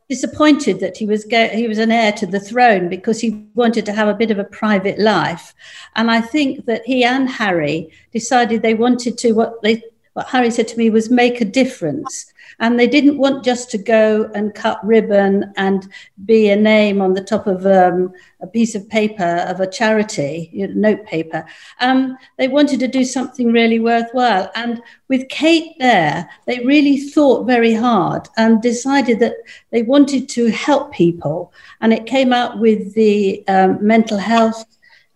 disappointed 0.09 0.79
that 0.79 0.97
he 0.97 1.05
was 1.05 1.23
he 1.25 1.67
was 1.67 1.77
an 1.77 1.91
heir 1.91 2.11
to 2.13 2.25
the 2.25 2.39
throne 2.39 2.89
because 2.89 3.19
he 3.19 3.45
wanted 3.55 3.85
to 3.85 3.93
have 3.93 4.07
a 4.07 4.13
bit 4.13 4.31
of 4.31 4.39
a 4.39 4.43
private 4.43 4.99
life, 4.99 5.53
and 5.95 6.11
I 6.11 6.21
think 6.21 6.65
that 6.65 6.85
he 6.85 7.03
and 7.03 7.29
Harry 7.29 7.89
decided 8.11 8.61
they 8.61 8.73
wanted 8.73 9.17
to 9.19 9.33
what 9.33 9.61
they 9.61 9.83
what 10.13 10.27
Harry 10.27 10.51
said 10.51 10.67
to 10.69 10.77
me 10.77 10.89
was 10.89 11.09
make 11.09 11.41
a 11.41 11.45
difference. 11.45 12.32
And 12.59 12.79
they 12.79 12.87
didn't 12.87 13.17
want 13.17 13.43
just 13.43 13.71
to 13.71 13.77
go 13.77 14.29
and 14.35 14.53
cut 14.53 14.85
ribbon 14.85 15.53
and 15.57 15.87
be 16.25 16.49
a 16.49 16.55
name 16.55 17.01
on 17.01 17.13
the 17.13 17.23
top 17.23 17.47
of 17.47 17.65
um, 17.65 18.13
a 18.41 18.47
piece 18.47 18.75
of 18.75 18.87
paper 18.89 19.45
of 19.47 19.59
a 19.59 19.67
charity, 19.67 20.49
you 20.53 20.67
know, 20.67 20.91
note 20.91 21.05
paper. 21.05 21.45
Um, 21.79 22.17
they 22.37 22.47
wanted 22.47 22.79
to 22.81 22.87
do 22.87 23.03
something 23.03 23.51
really 23.51 23.79
worthwhile. 23.79 24.51
And 24.55 24.81
with 25.07 25.29
Kate 25.29 25.73
there, 25.79 26.29
they 26.45 26.59
really 26.65 26.97
thought 26.97 27.45
very 27.45 27.73
hard 27.73 28.27
and 28.37 28.61
decided 28.61 29.19
that 29.19 29.35
they 29.71 29.83
wanted 29.83 30.29
to 30.29 30.47
help 30.47 30.93
people. 30.93 31.53
And 31.81 31.93
it 31.93 32.05
came 32.05 32.33
out 32.33 32.59
with 32.59 32.93
the 32.93 33.43
um, 33.47 33.85
mental 33.85 34.17
health 34.17 34.65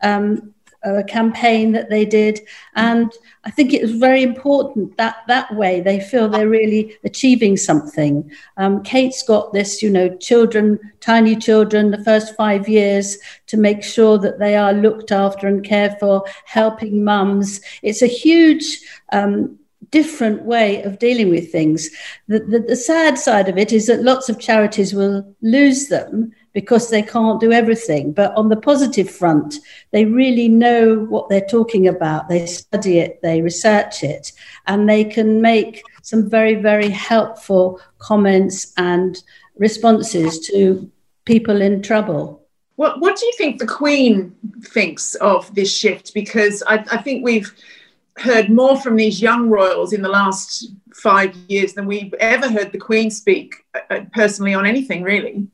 um, 0.02 0.54
a 0.84 1.04
campaign 1.04 1.72
that 1.72 1.90
they 1.90 2.06
did. 2.06 2.40
And 2.76 3.12
I 3.44 3.52
think 3.52 3.74
it 3.74 3.82
was 3.82 3.92
very 3.92 4.24
important 4.24 4.96
that 4.98 5.18
that 5.28 5.54
way 5.56 5.82
they 5.82 6.00
feel 6.00 6.30
they're 6.30 6.50
really 6.50 6.98
achieving 7.04 7.58
something. 7.58 8.30
Um, 8.58 8.84
Kate's 8.84 9.24
got 9.24 9.54
this, 9.54 9.82
you 9.82 9.90
know, 9.90 10.16
children, 10.18 10.80
tiny 11.00 11.36
children, 11.36 11.92
the 11.92 12.04
first 12.04 12.36
five 12.36 12.68
years 12.70 13.18
to 13.48 13.58
make 13.58 13.84
sure 13.84 14.18
that 14.20 14.40
they 14.40 14.56
are 14.56 14.74
looked 14.74 15.12
after 15.12 15.48
and 15.48 15.64
cared 15.64 15.98
for, 16.00 16.24
helping 16.46 17.04
mums. 17.04 17.62
It's 17.82 18.02
a 18.02 18.08
huge 18.08 18.80
um, 19.12 19.58
different 19.92 20.44
way 20.44 20.82
of 20.84 21.00
dealing 21.00 21.30
with 21.30 21.52
things. 21.52 21.90
The, 22.28 22.40
the, 22.40 22.60
the, 22.60 22.76
sad 22.76 23.18
side 23.18 23.48
of 23.48 23.58
it 23.58 23.72
is 23.72 23.88
that 23.88 24.04
lots 24.04 24.28
of 24.28 24.40
charities 24.40 24.94
will 24.94 25.36
lose 25.42 25.88
them 25.88 26.34
because 26.58 26.90
they 26.90 27.04
can't 27.04 27.40
do 27.40 27.52
everything. 27.52 28.12
But 28.12 28.36
on 28.36 28.50
the 28.50 28.56
positive 28.56 29.12
front, 29.12 29.60
they 29.92 30.06
really 30.06 30.50
know 30.50 31.06
what 31.08 31.30
they're 31.30 31.46
talking 31.58 31.88
about. 31.88 32.30
They 32.30 32.48
study 32.48 32.98
it, 32.98 33.22
they 33.22 33.44
research 33.44 34.04
it, 34.04 34.32
and 34.66 34.90
they 34.90 35.04
can 35.04 35.40
make 35.40 35.84
some 36.02 36.28
very, 36.28 36.56
very 36.56 36.90
helpful 36.90 37.80
comments 38.00 38.74
and 38.76 39.22
responses 39.60 40.40
to 40.48 40.90
people 41.26 41.62
in 41.62 41.84
trouble. 41.84 42.42
What, 42.76 43.02
what 43.02 43.18
do 43.18 43.28
you 43.28 43.34
think 43.38 43.60
the 43.60 43.68
Queen 43.68 44.36
thinks 44.64 45.14
of 45.14 45.54
this 45.54 45.72
shift? 45.72 46.16
Because 46.16 46.64
I, 46.66 46.84
I 46.92 46.98
think 47.04 47.24
we've 47.24 47.54
heard 48.18 48.50
more 48.50 48.82
from 48.82 48.96
these 48.96 49.22
young 49.22 49.48
royals 49.48 49.94
in 49.94 50.02
the 50.02 50.10
last 50.10 50.72
five 50.96 51.36
years 51.50 51.76
than 51.76 51.86
we've 51.86 52.16
ever 52.20 52.50
heard 52.50 52.72
the 52.72 52.80
Queen 52.80 53.12
speak 53.12 53.64
uh, 53.76 53.82
uh, 53.92 54.02
personally 54.12 54.56
on 54.56 54.66
anything, 54.66 55.04
really. 55.04 55.48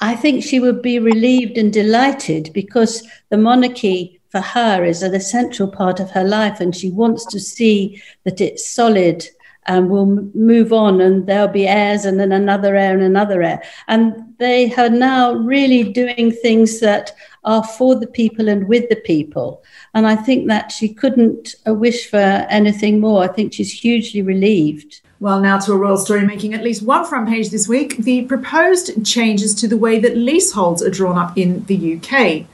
I 0.00 0.14
think 0.14 0.44
she 0.44 0.60
would 0.60 0.80
be 0.80 0.98
relieved 0.98 1.58
and 1.58 1.72
delighted 1.72 2.50
because 2.52 3.06
the 3.30 3.38
monarchy 3.38 4.20
for 4.30 4.40
her 4.40 4.84
is 4.84 5.02
an 5.02 5.14
essential 5.14 5.68
part 5.68 5.98
of 6.00 6.10
her 6.10 6.24
life 6.24 6.60
and 6.60 6.74
she 6.74 6.90
wants 6.90 7.24
to 7.26 7.40
see 7.40 8.00
that 8.24 8.40
it's 8.40 8.68
solid 8.68 9.26
and 9.66 9.90
will 9.90 10.06
move 10.34 10.72
on 10.72 11.00
and 11.00 11.26
there'll 11.26 11.48
be 11.48 11.68
heirs 11.68 12.04
and 12.04 12.18
then 12.18 12.32
another 12.32 12.74
heir 12.74 12.94
and 12.94 13.02
another 13.02 13.42
heir. 13.42 13.62
And 13.86 14.34
they 14.38 14.74
are 14.74 14.88
now 14.88 15.34
really 15.34 15.92
doing 15.92 16.32
things 16.32 16.80
that 16.80 17.12
are 17.44 17.62
for 17.62 17.94
the 17.94 18.06
people 18.06 18.48
and 18.48 18.66
with 18.66 18.88
the 18.88 18.96
people. 18.96 19.62
And 19.94 20.06
I 20.06 20.16
think 20.16 20.48
that 20.48 20.72
she 20.72 20.94
couldn't 20.94 21.54
uh, 21.66 21.74
wish 21.74 22.08
for 22.08 22.16
anything 22.16 23.00
more. 23.00 23.22
I 23.22 23.28
think 23.28 23.52
she's 23.52 23.72
hugely 23.72 24.22
relieved. 24.22 25.02
Well, 25.20 25.40
now 25.40 25.58
to 25.58 25.72
a 25.72 25.76
royal 25.76 25.96
story 25.96 26.24
making 26.24 26.54
at 26.54 26.62
least 26.62 26.82
one 26.82 27.04
front 27.04 27.28
page 27.28 27.50
this 27.50 27.66
week 27.66 27.96
the 27.96 28.22
proposed 28.26 29.04
changes 29.04 29.52
to 29.56 29.66
the 29.66 29.76
way 29.76 29.98
that 29.98 30.16
leaseholds 30.16 30.80
are 30.80 30.90
drawn 30.90 31.18
up 31.18 31.36
in 31.36 31.64
the 31.64 31.96
UK. 31.96 32.46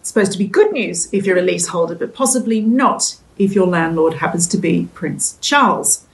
It's 0.00 0.08
supposed 0.08 0.32
to 0.32 0.38
be 0.38 0.46
good 0.46 0.72
news 0.72 1.12
if 1.12 1.26
you're 1.26 1.36
a 1.36 1.42
leaseholder, 1.42 1.94
but 1.94 2.14
possibly 2.14 2.62
not 2.62 3.18
if 3.38 3.54
your 3.54 3.66
landlord 3.66 4.14
happens 4.14 4.46
to 4.48 4.56
be 4.56 4.88
Prince 4.94 5.36
Charles. 5.42 6.06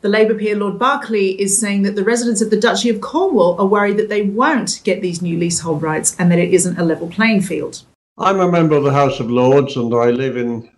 The 0.00 0.08
Labour 0.08 0.34
peer 0.34 0.56
Lord 0.56 0.78
Berkeley 0.78 1.38
is 1.38 1.60
saying 1.60 1.82
that 1.82 1.96
the 1.96 2.04
residents 2.04 2.40
of 2.40 2.48
the 2.48 2.58
Duchy 2.58 2.88
of 2.88 3.02
Cornwall 3.02 3.60
are 3.60 3.66
worried 3.66 3.98
that 3.98 4.08
they 4.08 4.22
won't 4.22 4.80
get 4.84 5.02
these 5.02 5.20
new 5.20 5.38
leasehold 5.38 5.82
rights 5.82 6.16
and 6.18 6.32
that 6.32 6.38
it 6.38 6.54
isn't 6.54 6.78
a 6.78 6.84
level 6.84 7.08
playing 7.08 7.42
field. 7.42 7.82
I'm 8.16 8.40
a 8.40 8.50
member 8.50 8.76
of 8.76 8.84
the 8.84 8.92
House 8.92 9.20
of 9.20 9.30
Lords 9.30 9.76
and 9.76 9.94
I 9.94 10.10
live 10.10 10.38
in 10.38 10.70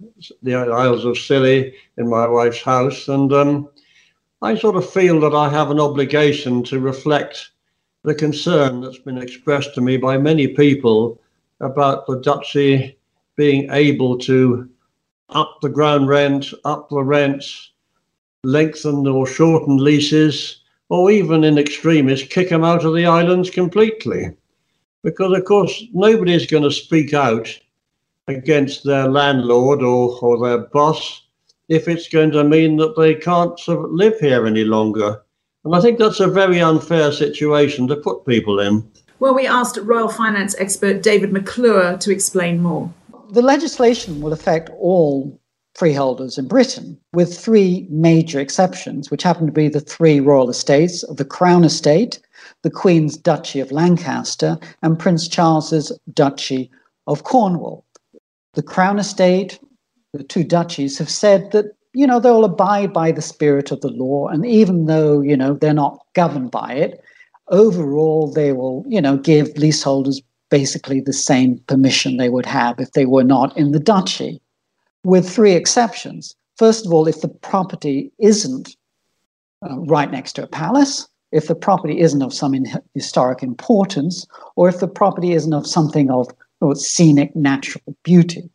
the 0.43 0.55
Isles 0.57 1.05
of 1.05 1.17
Scilly 1.17 1.75
in 1.97 2.09
my 2.09 2.27
wife's 2.27 2.63
house. 2.63 3.07
And 3.09 3.33
um, 3.33 3.69
I 4.43 4.57
sort 4.57 4.77
of 4.77 4.89
feel 4.89 5.21
that 5.21 5.35
I 5.35 5.49
have 5.49 5.71
an 5.71 5.81
obligation 5.81 6.63
to 6.65 6.81
reflect 6.81 7.51
the 8.03 8.15
concern 8.15 8.81
that's 8.81 8.99
been 8.99 9.19
expressed 9.19 9.75
to 9.75 9.81
me 9.81 9.97
by 9.97 10.19
many 10.19 10.49
people 10.49 11.21
about 11.61 12.07
the 12.07 12.21
duchy 12.21 12.99
being 13.37 13.71
able 13.71 14.19
to 14.19 14.69
up 15.31 15.59
the 15.63 15.69
ground 15.69 16.09
rent, 16.09 16.53
up 16.65 16.89
the 16.91 17.03
rents, 17.03 17.71
lengthen 18.45 19.07
or 19.07 19.27
shorten 19.27 19.79
leases, 19.79 20.61
or 20.91 21.11
even 21.11 21.45
in 21.45 21.59
extremis, 21.59 22.23
kick 22.23 22.51
them 22.51 22.65
out 22.65 22.85
of 22.85 22.95
the 22.95 23.07
islands 23.07 23.51
completely. 23.51 24.31
Because, 25.03 25.37
of 25.37 25.45
course, 25.45 25.85
nobody's 25.93 26.47
going 26.47 26.63
to 26.63 26.71
speak 26.71 27.15
out 27.15 27.49
against 28.29 28.85
their 28.85 29.09
landlord 29.09 29.83
or, 29.83 30.19
or 30.21 30.47
their 30.47 30.59
boss 30.59 31.24
if 31.69 31.89
it's 31.89 32.09
going 32.09 32.31
to 32.33 32.45
mean 32.45 32.77
that 32.77 32.97
they 32.97 33.15
can't 33.15 33.59
live 33.69 34.19
here 34.21 34.47
any 34.47 34.65
longer. 34.65 35.23
And 35.65 35.75
I 35.75 35.81
think 35.81 35.99
that's 35.99 36.21
a 36.21 36.29
very 36.29 36.61
unfair 36.61 37.11
situation 37.13 37.89
to 37.89 37.97
put 37.97 38.27
people 38.27 38.61
in. 38.61 38.89
Well, 39.19 39.35
we 39.35 39.47
asked 39.47 39.79
Royal 39.79 40.09
Finance 40.09 40.55
expert 40.59 41.03
David 41.03 41.33
McClure 41.33 41.97
to 41.97 42.13
explain 42.13 42.63
more. 42.63 42.93
The 43.31 43.43
legislation 43.43 44.21
will 44.21 44.33
affect 44.33 44.71
all 44.79 45.41
freeholders 45.75 46.39
in 46.39 46.47
Britain, 46.47 46.99
with 47.13 47.37
three 47.37 47.87
major 47.91 48.39
exceptions, 48.39 49.11
which 49.11 49.23
happen 49.23 49.47
to 49.47 49.53
be 49.53 49.69
the 49.69 49.81
three 49.81 50.21
royal 50.21 50.51
estates 50.51 51.03
of 51.05 51.17
the 51.17 51.25
Crown 51.25 51.65
Estate, 51.65 52.21
the 52.63 52.71
Queen's 52.71 53.17
Duchy 53.17 53.61
of 53.61 53.73
Lancaster, 53.73 54.59
and 54.83 54.99
Prince 54.99 55.27
Charles's 55.27 55.91
Duchy 56.13 56.71
of 57.07 57.25
Cornwall. 57.25 57.85
The 58.53 58.63
Crown 58.63 58.99
Estate 58.99 59.59
the 60.15 60.25
two 60.25 60.45
duchies 60.45 60.97
have 60.99 61.11
said 61.11 61.51
that 61.51 61.67
you 61.93 62.07
know 62.07 62.21
they'll 62.21 62.45
abide 62.45 62.93
by 62.93 63.11
the 63.11 63.23
spirit 63.23 63.71
of 63.73 63.81
the 63.81 63.91
law 63.91 64.29
and 64.29 64.47
even 64.47 64.87
though 64.87 65.21
you 65.21 65.37
know 65.37 65.55
they're 65.55 65.75
not 65.75 65.99
governed 66.15 66.51
by 66.51 66.73
it 66.73 67.03
overall 67.49 68.31
they 68.33 68.53
will 68.53 68.85
you 68.89 69.01
know 69.01 69.17
give 69.17 69.57
leaseholders 69.59 70.23
basically 70.51 71.01
the 71.01 71.13
same 71.13 71.59
permission 71.67 72.17
they 72.17 72.29
would 72.29 72.47
have 72.47 72.79
if 72.79 72.93
they 72.93 73.07
were 73.07 73.25
not 73.25 73.57
in 73.57 73.73
the 73.73 73.81
duchy 73.81 74.41
with 75.03 75.29
three 75.29 75.53
exceptions. 75.53 76.37
First 76.57 76.87
of 76.87 76.93
all 76.93 77.09
if 77.09 77.21
the 77.21 77.29
property 77.29 78.13
isn't 78.19 78.77
uh, 79.69 79.81
right 79.81 80.11
next 80.11 80.35
to 80.35 80.45
a 80.45 80.47
palace 80.47 81.09
if 81.33 81.49
the 81.49 81.57
property 81.57 81.99
isn't 82.01 82.23
of 82.23 82.33
some 82.33 82.55
in- 82.55 82.81
historic 82.95 83.43
importance 83.43 84.25
or 84.55 84.69
if 84.69 84.79
the 84.79 84.87
property 84.87 85.33
isn't 85.33 85.53
of 85.53 85.67
something 85.67 86.09
of, 86.09 86.29
of 86.61 86.79
scenic 86.79 87.35
natural 87.35 87.83
beauty 88.05 88.49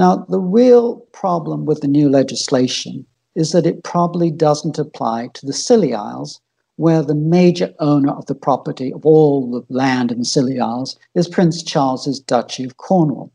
now, 0.00 0.24
the 0.30 0.40
real 0.40 0.96
problem 1.12 1.66
with 1.66 1.82
the 1.82 1.86
new 1.86 2.08
legislation 2.08 3.04
is 3.34 3.52
that 3.52 3.66
it 3.66 3.84
probably 3.84 4.30
doesn't 4.30 4.78
apply 4.78 5.28
to 5.34 5.44
the 5.44 5.52
Scilly 5.52 5.92
Isles, 5.92 6.40
where 6.76 7.02
the 7.02 7.14
major 7.14 7.74
owner 7.80 8.10
of 8.12 8.24
the 8.24 8.34
property 8.34 8.94
of 8.94 9.04
all 9.04 9.50
the 9.50 9.62
land 9.68 10.10
in 10.10 10.20
the 10.20 10.24
Scilly 10.24 10.58
Isles 10.58 10.98
is 11.14 11.28
Prince 11.28 11.62
Charles's 11.62 12.18
Duchy 12.18 12.64
of 12.64 12.78
Cornwall. 12.78 13.30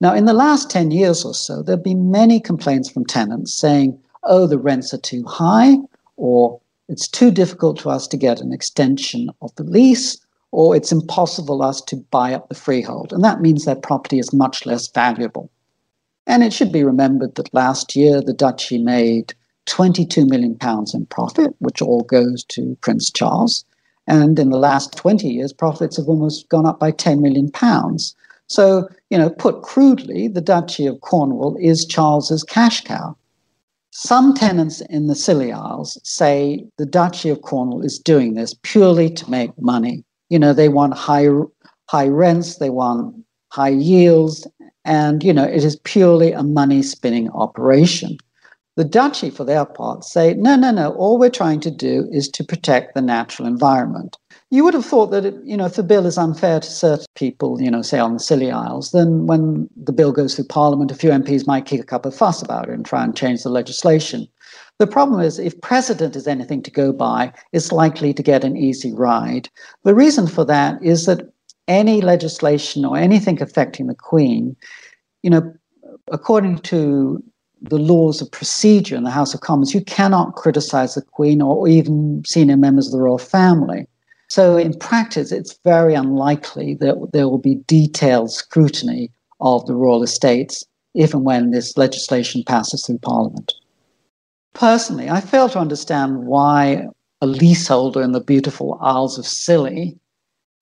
Now, 0.00 0.14
in 0.14 0.26
the 0.26 0.32
last 0.32 0.70
10 0.70 0.92
years 0.92 1.24
or 1.24 1.34
so, 1.34 1.60
there 1.60 1.74
have 1.74 1.82
been 1.82 2.12
many 2.12 2.38
complaints 2.38 2.88
from 2.88 3.04
tenants 3.04 3.52
saying, 3.52 3.98
oh, 4.22 4.46
the 4.46 4.58
rents 4.58 4.94
are 4.94 4.98
too 4.98 5.24
high, 5.24 5.76
or 6.16 6.60
it's 6.88 7.08
too 7.08 7.32
difficult 7.32 7.80
for 7.80 7.90
us 7.90 8.06
to 8.06 8.16
get 8.16 8.40
an 8.40 8.52
extension 8.52 9.28
of 9.42 9.52
the 9.56 9.64
lease, 9.64 10.18
or 10.52 10.76
it's 10.76 10.92
impossible 10.92 11.58
for 11.58 11.66
us 11.66 11.80
to 11.80 11.96
buy 11.96 12.32
up 12.32 12.48
the 12.48 12.54
freehold. 12.54 13.12
And 13.12 13.24
that 13.24 13.40
means 13.40 13.64
their 13.64 13.74
property 13.74 14.20
is 14.20 14.32
much 14.32 14.64
less 14.66 14.86
valuable. 14.86 15.50
And 16.26 16.42
it 16.42 16.52
should 16.52 16.72
be 16.72 16.84
remembered 16.84 17.36
that 17.36 17.54
last 17.54 17.94
year 17.94 18.20
the 18.20 18.32
duchy 18.32 18.78
made 18.78 19.34
22 19.66 20.26
million 20.26 20.56
pounds 20.56 20.94
in 20.94 21.06
profit, 21.06 21.54
which 21.58 21.82
all 21.82 22.02
goes 22.02 22.44
to 22.44 22.76
Prince 22.80 23.10
Charles. 23.10 23.64
And 24.06 24.38
in 24.38 24.50
the 24.50 24.58
last 24.58 24.96
20 24.96 25.28
years, 25.28 25.52
profits 25.52 25.96
have 25.96 26.08
almost 26.08 26.48
gone 26.48 26.66
up 26.66 26.78
by 26.78 26.92
10 26.92 27.20
million 27.20 27.50
pounds. 27.50 28.14
So, 28.48 28.88
you 29.10 29.18
know, 29.18 29.30
put 29.30 29.62
crudely, 29.62 30.28
the 30.28 30.40
Duchy 30.40 30.86
of 30.86 31.00
Cornwall 31.00 31.56
is 31.60 31.84
Charles's 31.84 32.44
cash 32.44 32.84
cow. 32.84 33.16
Some 33.90 34.34
tenants 34.34 34.82
in 34.82 35.06
the 35.06 35.14
Scilly 35.14 35.52
Isles 35.52 35.98
say 36.04 36.64
the 36.76 36.86
Duchy 36.86 37.30
of 37.30 37.42
Cornwall 37.42 37.82
is 37.82 37.98
doing 37.98 38.34
this 38.34 38.54
purely 38.62 39.10
to 39.10 39.30
make 39.30 39.50
money. 39.60 40.04
You 40.28 40.38
know, 40.38 40.52
they 40.52 40.68
want 40.68 40.94
high, 40.94 41.28
high 41.88 42.08
rents, 42.08 42.58
they 42.58 42.70
want 42.70 43.16
high 43.56 43.70
yields, 43.70 44.46
and, 44.84 45.24
you 45.24 45.32
know, 45.32 45.44
it 45.44 45.64
is 45.64 45.76
purely 45.84 46.30
a 46.30 46.42
money 46.42 46.82
spinning 46.82 47.30
operation. 47.30 48.18
The 48.76 48.84
duchy, 48.84 49.30
for 49.30 49.44
their 49.44 49.64
part, 49.64 50.04
say, 50.04 50.34
no, 50.34 50.56
no, 50.56 50.70
no, 50.70 50.92
all 50.92 51.18
we're 51.18 51.30
trying 51.30 51.60
to 51.60 51.70
do 51.70 52.06
is 52.12 52.28
to 52.28 52.44
protect 52.44 52.94
the 52.94 53.00
natural 53.00 53.48
environment. 53.48 54.18
You 54.50 54.62
would 54.64 54.74
have 54.74 54.84
thought 54.84 55.10
that, 55.12 55.24
it, 55.24 55.34
you 55.42 55.56
know, 55.56 55.64
if 55.64 55.76
the 55.76 55.82
bill 55.82 56.04
is 56.04 56.18
unfair 56.18 56.60
to 56.60 56.70
certain 56.70 57.06
people, 57.14 57.60
you 57.62 57.70
know, 57.70 57.80
say 57.80 57.98
on 57.98 58.12
the 58.12 58.20
Scilly 58.20 58.50
Isles, 58.50 58.90
then 58.90 59.26
when 59.26 59.70
the 59.74 59.92
bill 59.92 60.12
goes 60.12 60.34
through 60.34 60.48
Parliament, 60.48 60.90
a 60.90 60.94
few 60.94 61.08
MPs 61.08 61.46
might 61.46 61.64
kick 61.64 61.90
a 61.90 61.94
up 61.94 62.04
a 62.04 62.10
fuss 62.10 62.42
about 62.42 62.68
it 62.68 62.74
and 62.74 62.84
try 62.84 63.02
and 63.02 63.16
change 63.16 63.42
the 63.42 63.48
legislation. 63.48 64.28
The 64.78 64.86
problem 64.86 65.20
is, 65.20 65.38
if 65.38 65.58
precedent 65.62 66.14
is 66.14 66.26
anything 66.26 66.62
to 66.62 66.70
go 66.70 66.92
by, 66.92 67.32
it's 67.52 67.72
likely 67.72 68.12
to 68.12 68.22
get 68.22 68.44
an 68.44 68.58
easy 68.58 68.92
ride. 68.92 69.48
The 69.84 69.94
reason 69.94 70.26
for 70.26 70.44
that 70.44 70.82
is 70.82 71.06
that 71.06 71.32
any 71.68 72.00
legislation 72.00 72.84
or 72.84 72.96
anything 72.96 73.40
affecting 73.42 73.86
the 73.86 73.94
Queen, 73.94 74.56
you 75.22 75.30
know, 75.30 75.52
according 76.12 76.58
to 76.58 77.22
the 77.62 77.78
laws 77.78 78.20
of 78.20 78.30
procedure 78.30 78.96
in 78.96 79.04
the 79.04 79.10
House 79.10 79.34
of 79.34 79.40
Commons, 79.40 79.74
you 79.74 79.80
cannot 79.82 80.34
criticize 80.34 80.94
the 80.94 81.02
Queen 81.02 81.40
or 81.42 81.66
even 81.68 82.22
senior 82.26 82.56
members 82.56 82.86
of 82.86 82.92
the 82.92 83.00
royal 83.00 83.18
family. 83.18 83.86
So, 84.28 84.56
in 84.56 84.76
practice, 84.78 85.32
it's 85.32 85.58
very 85.64 85.94
unlikely 85.94 86.74
that 86.80 87.10
there 87.12 87.28
will 87.28 87.38
be 87.38 87.62
detailed 87.66 88.32
scrutiny 88.32 89.10
of 89.40 89.66
the 89.66 89.74
royal 89.74 90.02
estates 90.02 90.64
if 90.94 91.14
and 91.14 91.24
when 91.24 91.50
this 91.50 91.76
legislation 91.76 92.42
passes 92.44 92.84
through 92.84 92.98
Parliament. 92.98 93.52
Personally, 94.54 95.08
I 95.10 95.20
fail 95.20 95.48
to 95.50 95.58
understand 95.58 96.26
why 96.26 96.88
a 97.20 97.26
leaseholder 97.26 98.02
in 98.02 98.12
the 98.12 98.20
beautiful 98.20 98.78
Isles 98.80 99.18
of 99.18 99.26
Scilly 99.26 99.98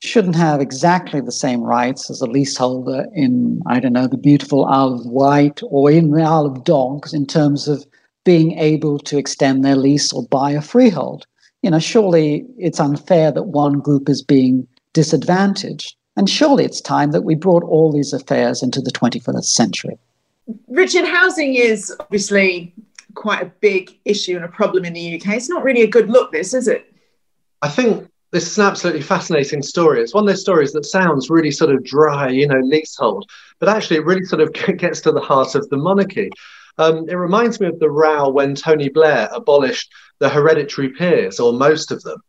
shouldn't 0.01 0.37
have 0.37 0.61
exactly 0.61 1.21
the 1.21 1.33
same 1.33 1.63
rights 1.63 2.11
as 2.11 2.21
a 2.21 2.27
leaseholder 2.27 3.07
in, 3.15 3.61
I 3.67 3.81
don't 3.81 3.93
know, 3.93 4.07
the 4.07 4.17
beautiful 4.17 4.67
Isle 4.67 4.95
of 4.95 5.07
Wight 5.07 5.61
or 5.65 5.91
in 5.91 6.11
the 6.11 6.23
Isle 6.23 6.47
of 6.47 6.65
Dogs 6.65 7.15
in 7.15 7.27
terms 7.27 7.69
of 7.69 7.87
being 8.25 8.59
able 8.59 8.99
to 8.99 9.19
extend 9.19 9.65
their 9.65 9.77
lease 9.77 10.13
or 10.13 10.27
buy 10.27 10.51
a 10.51 10.63
freehold. 10.63 11.27
You 11.63 11.71
know, 11.71 11.79
surely 11.79 12.45
it's 12.59 12.81
unfair 12.81 13.33
that 13.33 13.45
one 13.45 13.81
group 13.81 14.09
is 14.09 14.23
being 14.23 14.67
disadvantaged. 14.93 15.97
And 16.17 16.29
surely 16.29 16.65
it's 16.65 16.81
time 16.81 17.11
that 17.13 17.23
we 17.23 17.35
brought 17.35 17.65
all 17.65 17.93
these 17.93 18.13
affairs 18.13 18.63
into 18.63 18.81
the 18.81 18.93
21st 18.93 19.45
century. 19.45 19.99
Richard, 20.69 21.07
housing 21.07 21.55
is 21.55 21.95
obviously 22.01 22.73
quite 23.15 23.43
a 23.43 23.47
big 23.61 23.99
issue 24.05 24.37
and 24.37 24.45
a 24.45 24.49
problem 24.49 24.85
in 24.85 24.93
the 24.93 25.17
UK. 25.17 25.35
It's 25.35 25.49
not 25.49 25.65
really 25.65 25.83
a 25.83 25.89
good 25.89 26.11
look, 26.11 26.33
this, 26.33 26.55
is 26.55 26.69
it? 26.69 26.93
I 27.63 27.69
think 27.69 28.09
this 28.35 28.51
is 28.51 28.59
an 28.59 28.67
absolutely 28.67 29.01
fascinating 29.01 29.63
story. 29.63 30.03
It's 30.03 30.13
one 30.13 30.25
of 30.25 30.29
those 30.29 30.41
stories 30.41 30.73
that 30.73 30.85
sounds 30.85 31.31
really 31.31 31.53
sort 31.53 31.73
of 31.73 31.85
dry, 31.85 32.31
you 32.31 32.49
know, 32.49 32.59
leasehold, 32.59 33.31
but 33.61 33.69
actually 33.69 33.99
it 33.99 34.05
really 34.05 34.25
sort 34.25 34.43
of 34.43 34.53
gets 34.77 35.01
to 35.03 35.13
the 35.13 35.21
heart 35.21 35.55
of 35.55 35.69
the 35.71 35.77
monarchy. 35.77 36.31
Um, 36.77 37.09
it 37.09 37.15
reminds 37.15 37.61
me 37.61 37.69
of 37.69 37.79
the 37.79 37.89
row 37.89 38.29
when 38.29 38.57
Tony 38.57 38.89
Blair 38.89 39.29
abolished 39.33 39.89
the 40.19 40.29
hereditary 40.29 40.89
peers, 40.89 41.39
or 41.39 41.53
most 41.53 41.93
of 41.93 42.03
them. 42.03 42.21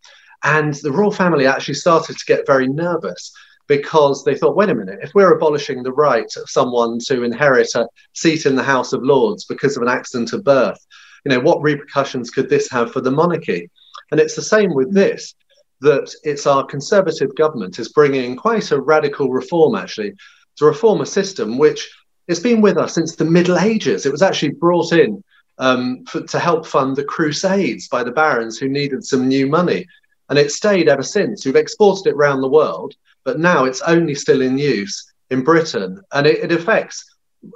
And 0.44 0.76
the 0.76 0.92
royal 0.92 1.10
family 1.10 1.48
actually 1.48 1.74
started 1.74 2.20
to 2.20 2.26
get 2.28 2.46
very 2.46 2.68
nervous 2.68 3.34
because 3.66 4.24
they 4.24 4.36
thought, 4.36 4.56
wait 4.56 4.70
a 4.70 4.76
minute, 4.76 5.00
if 5.02 5.12
we're 5.16 5.34
abolishing 5.34 5.82
the 5.82 5.92
right 5.92 6.32
of 6.38 6.48
someone 6.48 7.00
to 7.08 7.24
inherit 7.24 7.74
a 7.74 7.88
seat 8.14 8.46
in 8.46 8.56
the 8.56 8.62
House 8.62 8.94
of 8.94 9.02
Lords 9.02 9.46
because 9.46 9.76
of 9.76 9.82
an 9.82 9.90
accident 9.90 10.34
of 10.34 10.44
birth, 10.44 10.86
you 11.26 11.32
know, 11.32 11.40
what 11.40 11.64
repercussions 11.64 12.30
could 12.30 12.48
this 12.48 12.70
have 12.70 12.94
for 12.94 13.02
the 13.02 13.10
monarchy? 13.10 13.72
And 14.12 14.20
it's 14.20 14.36
the 14.36 14.44
same 14.44 14.72
with 14.76 14.94
this, 14.94 15.34
that 15.86 16.14
it's 16.24 16.46
our 16.46 16.66
conservative 16.66 17.34
government 17.36 17.80
is 17.80 17.90
bringing 17.90 18.36
quite 18.36 18.72
a 18.72 18.82
radical 18.82 19.32
reform, 19.32 19.76
actually, 19.76 20.14
to 20.58 20.66
reform 20.66 21.02
a 21.02 21.06
system 21.06 21.58
which 21.58 21.90
has 22.28 22.40
been 22.40 22.62
with 22.62 22.78
us 22.78 22.94
since 22.94 23.16
the 23.16 23.26
Middle 23.26 23.58
Ages. 23.58 24.06
It 24.06 24.12
was 24.12 24.22
actually 24.22 24.52
brought 24.52 24.92
in 24.92 25.24
um, 25.58 26.04
for, 26.06 26.22
to 26.22 26.40
help 26.40 26.66
fund 26.66 26.96
the 26.96 27.04
Crusades 27.04 27.88
by 27.88 28.04
the 28.04 28.12
barons 28.12 28.58
who 28.58 28.68
needed 28.68 29.06
some 29.06 29.28
new 29.28 29.48
money. 29.48 29.86
And 30.30 30.40
it's 30.40 30.58
stayed 30.58 30.90
ever 30.90 31.04
since. 31.04 31.46
We've 31.46 31.56
exported 31.56 32.10
it 32.10 32.16
around 32.16 32.42
the 32.42 32.50
world 32.50 32.96
but 33.26 33.40
now 33.40 33.66
it's 33.66 33.82
only 33.82 34.16
still 34.16 34.42
in 34.42 34.58
use 34.58 35.12
in 35.32 35.44
Britain, 35.44 36.02
and 36.14 36.26
it, 36.26 36.44
it 36.44 36.52
affects 36.52 37.04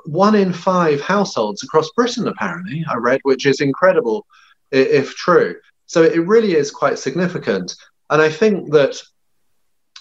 one 0.05 0.35
in 0.35 0.51
five 0.51 0.99
households 0.99 1.63
across 1.63 1.89
Britain. 1.95 2.27
Apparently, 2.27 2.83
I 2.89 2.95
read, 2.97 3.21
which 3.23 3.45
is 3.45 3.61
incredible 3.61 4.25
if 4.71 5.15
true. 5.15 5.55
So 5.85 6.03
it 6.03 6.27
really 6.27 6.55
is 6.55 6.69
quite 6.69 6.99
significant, 6.99 7.75
and 8.09 8.21
I 8.21 8.29
think 8.29 8.71
that 8.71 9.01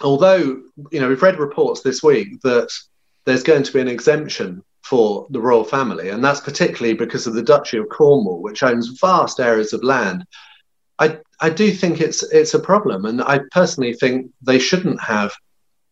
although 0.00 0.62
you 0.92 1.00
know 1.00 1.08
we've 1.08 1.22
read 1.22 1.38
reports 1.38 1.82
this 1.82 2.02
week 2.02 2.40
that 2.42 2.70
there's 3.24 3.42
going 3.42 3.62
to 3.62 3.72
be 3.72 3.80
an 3.80 3.88
exemption 3.88 4.62
for 4.82 5.26
the 5.30 5.40
royal 5.40 5.64
family, 5.64 6.08
and 6.08 6.24
that's 6.24 6.40
particularly 6.40 6.94
because 6.94 7.26
of 7.26 7.34
the 7.34 7.42
Duchy 7.42 7.76
of 7.76 7.88
Cornwall, 7.90 8.40
which 8.40 8.62
owns 8.62 8.98
vast 9.00 9.38
areas 9.38 9.72
of 9.72 9.84
land. 9.84 10.24
I 10.98 11.18
I 11.40 11.50
do 11.50 11.70
think 11.70 12.00
it's 12.00 12.22
it's 12.22 12.54
a 12.54 12.60
problem, 12.60 13.04
and 13.04 13.22
I 13.22 13.40
personally 13.50 13.92
think 13.94 14.30
they 14.42 14.58
shouldn't 14.58 15.00
have 15.02 15.32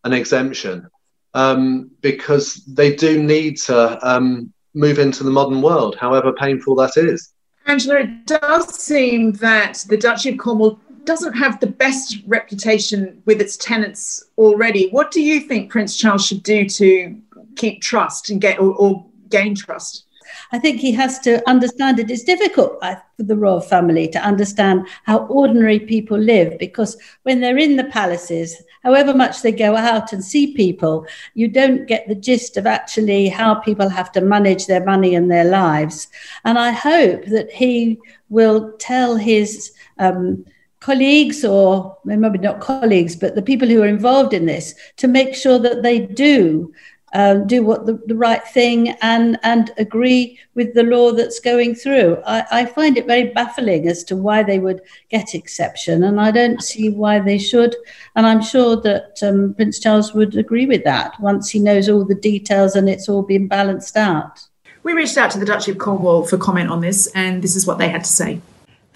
an 0.03 0.13
exemption 0.13 0.87
um, 1.33 1.91
because 2.01 2.55
they 2.65 2.95
do 2.95 3.21
need 3.21 3.57
to 3.57 4.07
um, 4.07 4.51
move 4.73 4.99
into 4.99 5.23
the 5.23 5.31
modern 5.31 5.61
world, 5.61 5.95
however 5.95 6.33
painful 6.33 6.75
that 6.75 6.97
is. 6.97 7.33
Angela, 7.67 7.99
it 7.99 8.25
does 8.25 8.73
seem 8.75 9.33
that 9.33 9.85
the 9.89 9.97
Duchy 9.97 10.29
of 10.29 10.37
Cornwall 10.37 10.79
doesn't 11.07 11.33
have 11.33 11.59
the 11.59 11.67
best 11.67 12.17
reputation 12.27 13.23
with 13.25 13.41
its 13.41 13.55
tenants 13.57 14.25
already. 14.37 14.89
What 14.89 15.09
do 15.09 15.21
you 15.21 15.39
think 15.39 15.71
Prince 15.71 15.97
Charles 15.97 16.27
should 16.27 16.43
do 16.43 16.67
to 16.69 17.19
keep 17.55 17.81
trust 17.81 18.29
and 18.29 18.41
get 18.41 18.59
or, 18.59 18.75
or 18.75 19.05
gain 19.29 19.55
trust? 19.55 20.03
I 20.51 20.59
think 20.59 20.79
he 20.79 20.91
has 20.91 21.19
to 21.19 21.41
understand 21.49 21.99
it. 21.99 22.11
It's 22.11 22.23
difficult 22.23 22.81
for 22.81 23.23
the 23.23 23.37
royal 23.37 23.61
family 23.61 24.09
to 24.09 24.19
understand 24.19 24.85
how 25.03 25.19
ordinary 25.27 25.79
people 25.79 26.17
live 26.17 26.59
because 26.59 26.97
when 27.23 27.39
they're 27.39 27.57
in 27.57 27.77
the 27.77 27.85
palaces, 27.85 28.61
however 28.83 29.13
much 29.13 29.41
they 29.41 29.53
go 29.53 29.77
out 29.77 30.11
and 30.11 30.23
see 30.23 30.53
people, 30.53 31.07
you 31.33 31.47
don't 31.47 31.87
get 31.87 32.07
the 32.07 32.15
gist 32.15 32.57
of 32.57 32.67
actually 32.67 33.29
how 33.29 33.55
people 33.55 33.87
have 33.87 34.11
to 34.11 34.21
manage 34.21 34.67
their 34.67 34.83
money 34.83 35.15
and 35.15 35.31
their 35.31 35.45
lives. 35.45 36.07
And 36.43 36.59
I 36.59 36.71
hope 36.71 37.25
that 37.27 37.49
he 37.49 37.97
will 38.29 38.73
tell 38.73 39.15
his 39.15 39.71
um, 39.99 40.45
colleagues 40.79 41.43
or 41.43 41.97
maybe 42.05 42.37
not 42.37 42.61
colleagues, 42.61 43.15
but 43.15 43.35
the 43.35 43.41
people 43.41 43.67
who 43.67 43.81
are 43.81 43.87
involved 43.87 44.33
in 44.33 44.45
this 44.45 44.75
to 44.97 45.07
make 45.07 45.35
sure 45.35 45.59
that 45.59 45.83
they 45.83 45.99
do 45.99 46.73
um, 47.13 47.47
do 47.47 47.63
what 47.63 47.85
the, 47.85 47.93
the, 48.05 48.15
right 48.15 48.45
thing 48.49 48.89
and 49.01 49.39
and 49.43 49.71
agree 49.77 50.37
with 50.55 50.73
the 50.73 50.83
law 50.83 51.13
that's 51.13 51.39
going 51.39 51.73
through. 51.73 52.21
I, 52.25 52.45
I, 52.51 52.65
find 52.65 52.97
it 52.97 53.07
very 53.07 53.29
baffling 53.29 53.87
as 53.87 54.03
to 54.05 54.15
why 54.17 54.43
they 54.43 54.59
would 54.59 54.81
get 55.09 55.33
exception, 55.33 56.03
and 56.03 56.19
I 56.19 56.31
don't 56.31 56.61
see 56.61 56.89
why 56.89 57.19
they 57.19 57.37
should. 57.37 57.75
And 58.15 58.25
I'm 58.27 58.41
sure 58.41 58.75
that 58.81 59.19
um, 59.23 59.53
Prince 59.53 59.79
Charles 59.79 60.13
would 60.13 60.35
agree 60.35 60.65
with 60.65 60.83
that 60.83 61.17
once 61.21 61.49
he 61.49 61.59
knows 61.59 61.87
all 61.87 62.03
the 62.03 62.13
details 62.13 62.75
and 62.75 62.89
it's 62.89 63.07
all 63.07 63.23
been 63.23 63.47
balanced 63.47 63.95
out. 63.95 64.41
We 64.83 64.91
reached 64.93 65.17
out 65.17 65.31
to 65.31 65.39
the 65.39 65.45
Duchy 65.45 65.71
of 65.71 65.77
Cornwall 65.77 66.25
for 66.27 66.37
comment 66.37 66.69
on 66.69 66.81
this, 66.81 67.07
and 67.15 67.41
this 67.41 67.55
is 67.55 67.65
what 67.65 67.77
they 67.77 67.89
had 67.89 68.03
to 68.03 68.09
say. 68.09 68.41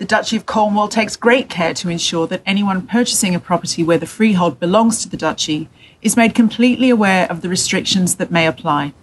The 0.02 0.08
Duchy 0.08 0.36
of 0.36 0.48
Cornwall 0.48 0.88
takes 0.88 1.16
great 1.16 1.48
care 1.48 1.76
to 1.76 1.88
ensure 1.88 2.26
that 2.26 2.42
anyone 2.44 2.88
purchasing 2.88 3.36
a 3.36 3.40
property 3.40 3.84
where 3.84 4.00
the 4.00 4.08
freehold 4.08 4.60
belongs 4.60 5.04
to 5.04 5.08
the 5.08 5.16
Duchy 5.16 5.70
is 6.02 6.18
made 6.18 6.34
completely 6.34 6.90
aware 6.90 7.30
of 7.30 7.42
the 7.42 7.50
restrictions 7.50 8.16
that 8.16 8.32
may 8.32 8.48
apply. 8.48 8.96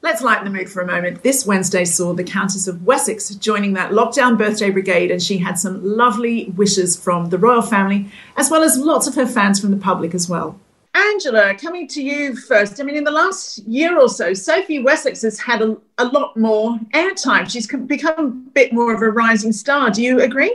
Let's 0.00 0.22
lighten 0.22 0.44
the 0.44 0.50
mood 0.50 0.68
for 0.68 0.82
a 0.82 0.86
moment. 0.88 1.22
This 1.22 1.46
Wednesday 1.46 1.84
saw 1.84 2.12
the 2.14 2.24
Countess 2.24 2.66
of 2.66 2.84
Wessex 2.84 3.32
joining 3.36 3.74
that 3.74 3.92
lockdown 3.92 4.36
birthday 4.36 4.70
brigade, 4.70 5.12
and 5.12 5.22
she 5.22 5.38
had 5.38 5.56
some 5.56 5.84
lovely 5.84 6.52
wishes 6.56 6.96
from 6.96 7.26
the 7.26 7.38
royal 7.38 7.62
family, 7.62 8.10
as 8.36 8.50
well 8.50 8.64
as 8.64 8.76
lots 8.76 9.06
of 9.06 9.14
her 9.14 9.24
fans 9.24 9.60
from 9.60 9.70
the 9.70 9.76
public 9.76 10.16
as 10.16 10.28
well. 10.28 10.58
Angela, 10.94 11.54
coming 11.54 11.88
to 11.88 12.02
you 12.02 12.36
first. 12.36 12.80
I 12.80 12.84
mean, 12.84 12.96
in 12.96 13.04
the 13.04 13.10
last 13.10 13.58
year 13.60 13.98
or 13.98 14.08
so, 14.08 14.34
Sophie 14.34 14.82
Wessex 14.82 15.22
has 15.22 15.38
had 15.38 15.62
a, 15.62 15.76
a 15.98 16.04
lot 16.04 16.36
more 16.36 16.78
airtime. 16.92 17.50
She's 17.50 17.66
become 17.66 18.18
a 18.18 18.28
bit 18.28 18.72
more 18.72 18.92
of 18.92 19.00
a 19.00 19.08
rising 19.08 19.52
star. 19.52 19.90
Do 19.90 20.02
you 20.02 20.20
agree? 20.20 20.54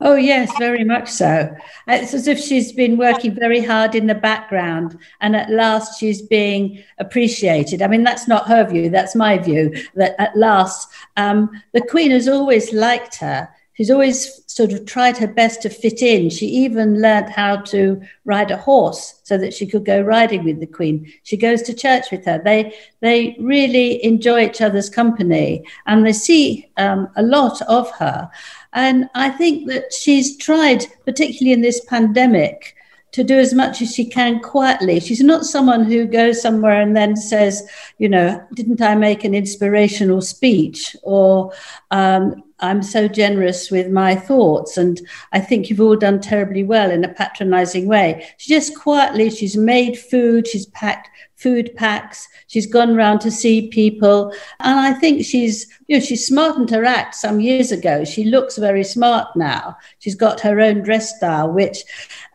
Oh, 0.00 0.14
yes, 0.14 0.56
very 0.58 0.84
much 0.84 1.08
so. 1.08 1.52
It's 1.88 2.14
as 2.14 2.28
if 2.28 2.38
she's 2.38 2.70
been 2.70 2.96
working 2.96 3.34
very 3.34 3.60
hard 3.60 3.96
in 3.96 4.06
the 4.06 4.14
background 4.14 4.96
and 5.20 5.34
at 5.34 5.50
last 5.50 5.98
she's 5.98 6.22
being 6.22 6.84
appreciated. 6.98 7.82
I 7.82 7.88
mean, 7.88 8.04
that's 8.04 8.28
not 8.28 8.46
her 8.46 8.64
view, 8.64 8.90
that's 8.90 9.16
my 9.16 9.38
view, 9.38 9.74
that 9.96 10.14
at 10.20 10.36
last 10.36 10.88
um, 11.16 11.50
the 11.72 11.80
Queen 11.80 12.12
has 12.12 12.28
always 12.28 12.72
liked 12.72 13.16
her. 13.16 13.48
She's 13.78 13.92
always 13.92 14.42
sort 14.48 14.72
of 14.72 14.86
tried 14.86 15.18
her 15.18 15.28
best 15.28 15.62
to 15.62 15.70
fit 15.70 16.02
in. 16.02 16.30
She 16.30 16.46
even 16.46 17.00
learned 17.00 17.30
how 17.30 17.58
to 17.70 18.02
ride 18.24 18.50
a 18.50 18.56
horse 18.56 19.20
so 19.22 19.38
that 19.38 19.54
she 19.54 19.68
could 19.68 19.84
go 19.84 20.00
riding 20.00 20.42
with 20.42 20.58
the 20.58 20.66
Queen. 20.66 21.08
She 21.22 21.36
goes 21.36 21.62
to 21.62 21.72
church 21.72 22.06
with 22.10 22.24
her. 22.24 22.42
They 22.44 22.74
they 22.98 23.36
really 23.38 24.04
enjoy 24.04 24.46
each 24.46 24.60
other's 24.60 24.90
company 24.90 25.64
and 25.86 26.04
they 26.04 26.12
see 26.12 26.68
um, 26.76 27.08
a 27.14 27.22
lot 27.22 27.62
of 27.62 27.88
her. 27.92 28.28
And 28.72 29.08
I 29.14 29.30
think 29.30 29.68
that 29.68 29.92
she's 29.92 30.36
tried, 30.36 30.84
particularly 31.04 31.52
in 31.52 31.60
this 31.60 31.84
pandemic, 31.84 32.74
to 33.12 33.24
do 33.24 33.38
as 33.38 33.54
much 33.54 33.80
as 33.80 33.94
she 33.94 34.04
can 34.04 34.40
quietly. 34.40 35.00
She's 35.00 35.20
not 35.20 35.44
someone 35.44 35.84
who 35.84 36.06
goes 36.06 36.42
somewhere 36.42 36.80
and 36.80 36.96
then 36.96 37.16
says, 37.16 37.68
you 37.98 38.08
know, 38.08 38.42
didn't 38.54 38.82
I 38.82 38.94
make 38.94 39.24
an 39.24 39.34
inspirational 39.34 40.20
speech? 40.20 40.94
Or 41.02 41.52
um, 41.90 42.42
I'm 42.60 42.82
so 42.82 43.08
generous 43.08 43.70
with 43.70 43.90
my 43.90 44.14
thoughts. 44.14 44.76
And 44.76 45.00
I 45.32 45.40
think 45.40 45.70
you've 45.70 45.80
all 45.80 45.96
done 45.96 46.20
terribly 46.20 46.64
well 46.64 46.90
in 46.90 47.04
a 47.04 47.12
patronizing 47.14 47.86
way. 47.86 48.28
She 48.36 48.52
just 48.52 48.76
quietly, 48.76 49.30
she's 49.30 49.56
made 49.56 49.98
food, 49.98 50.46
she's 50.46 50.66
packed 50.66 51.08
food 51.38 51.74
packs. 51.76 52.28
She's 52.48 52.66
gone 52.66 52.90
around 52.90 53.20
to 53.20 53.30
see 53.30 53.68
people. 53.68 54.32
And 54.60 54.78
I 54.78 54.92
think 54.92 55.24
she's, 55.24 55.66
you 55.86 55.98
know, 55.98 56.04
she 56.04 56.16
smartened 56.16 56.70
her 56.70 56.84
act 56.84 57.14
some 57.14 57.40
years 57.40 57.72
ago. 57.72 58.04
She 58.04 58.24
looks 58.24 58.58
very 58.58 58.84
smart 58.84 59.34
now. 59.36 59.76
She's 60.00 60.16
got 60.16 60.40
her 60.40 60.60
own 60.60 60.82
dress 60.82 61.16
style, 61.16 61.50
which 61.52 61.78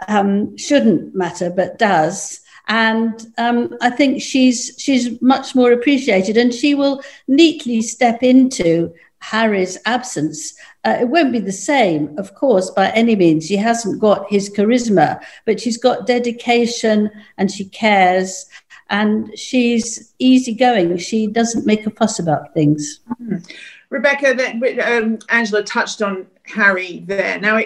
um, 0.08 0.58
shouldn't 0.58 1.13
matter, 1.13 1.50
but 1.50 1.78
does. 1.78 2.39
And 2.68 3.28
um, 3.38 3.76
I 3.82 3.89
think 3.89 4.22
she's 4.22 4.74
she's 4.78 5.22
much 5.22 5.54
more 5.54 5.74
appreciated, 5.74 6.38
and 6.38 6.54
she 6.54 6.76
will 6.76 7.04
neatly 7.28 7.82
step 7.82 8.24
into 8.24 8.94
Harry's 9.24 9.78
absence. 9.86 10.54
Uh, 10.86 10.98
it 11.00 11.08
won't 11.08 11.32
be 11.32 11.39
the 11.39 11.52
same, 11.52 12.13
of 12.18 12.36
course, 12.36 12.70
by 12.70 12.89
any 12.89 13.16
means. 13.16 13.48
She 13.48 13.56
hasn't 13.56 14.02
got 14.02 14.30
his 14.30 14.50
charisma, 14.50 15.24
but 15.46 15.62
she's 15.62 15.78
got 15.78 16.06
dedication 16.06 17.10
and 17.38 17.50
she 17.50 17.63
cares 17.66 18.46
and 18.89 19.38
she's 19.38 20.13
easygoing. 20.19 20.98
She 20.98 21.28
doesn't 21.28 21.65
make 21.65 21.86
a 21.86 21.89
fuss 21.89 22.19
about 22.19 22.54
things. 22.54 23.00
Mm-hmm. 23.22 23.38
Rebecca, 23.89 24.34
that 24.34 24.80
um, 24.80 25.19
Angela 25.30 25.63
touched 25.63 26.02
on 26.02 26.26
Harry 26.46 27.04
there. 27.06 27.39
Now, 27.39 27.62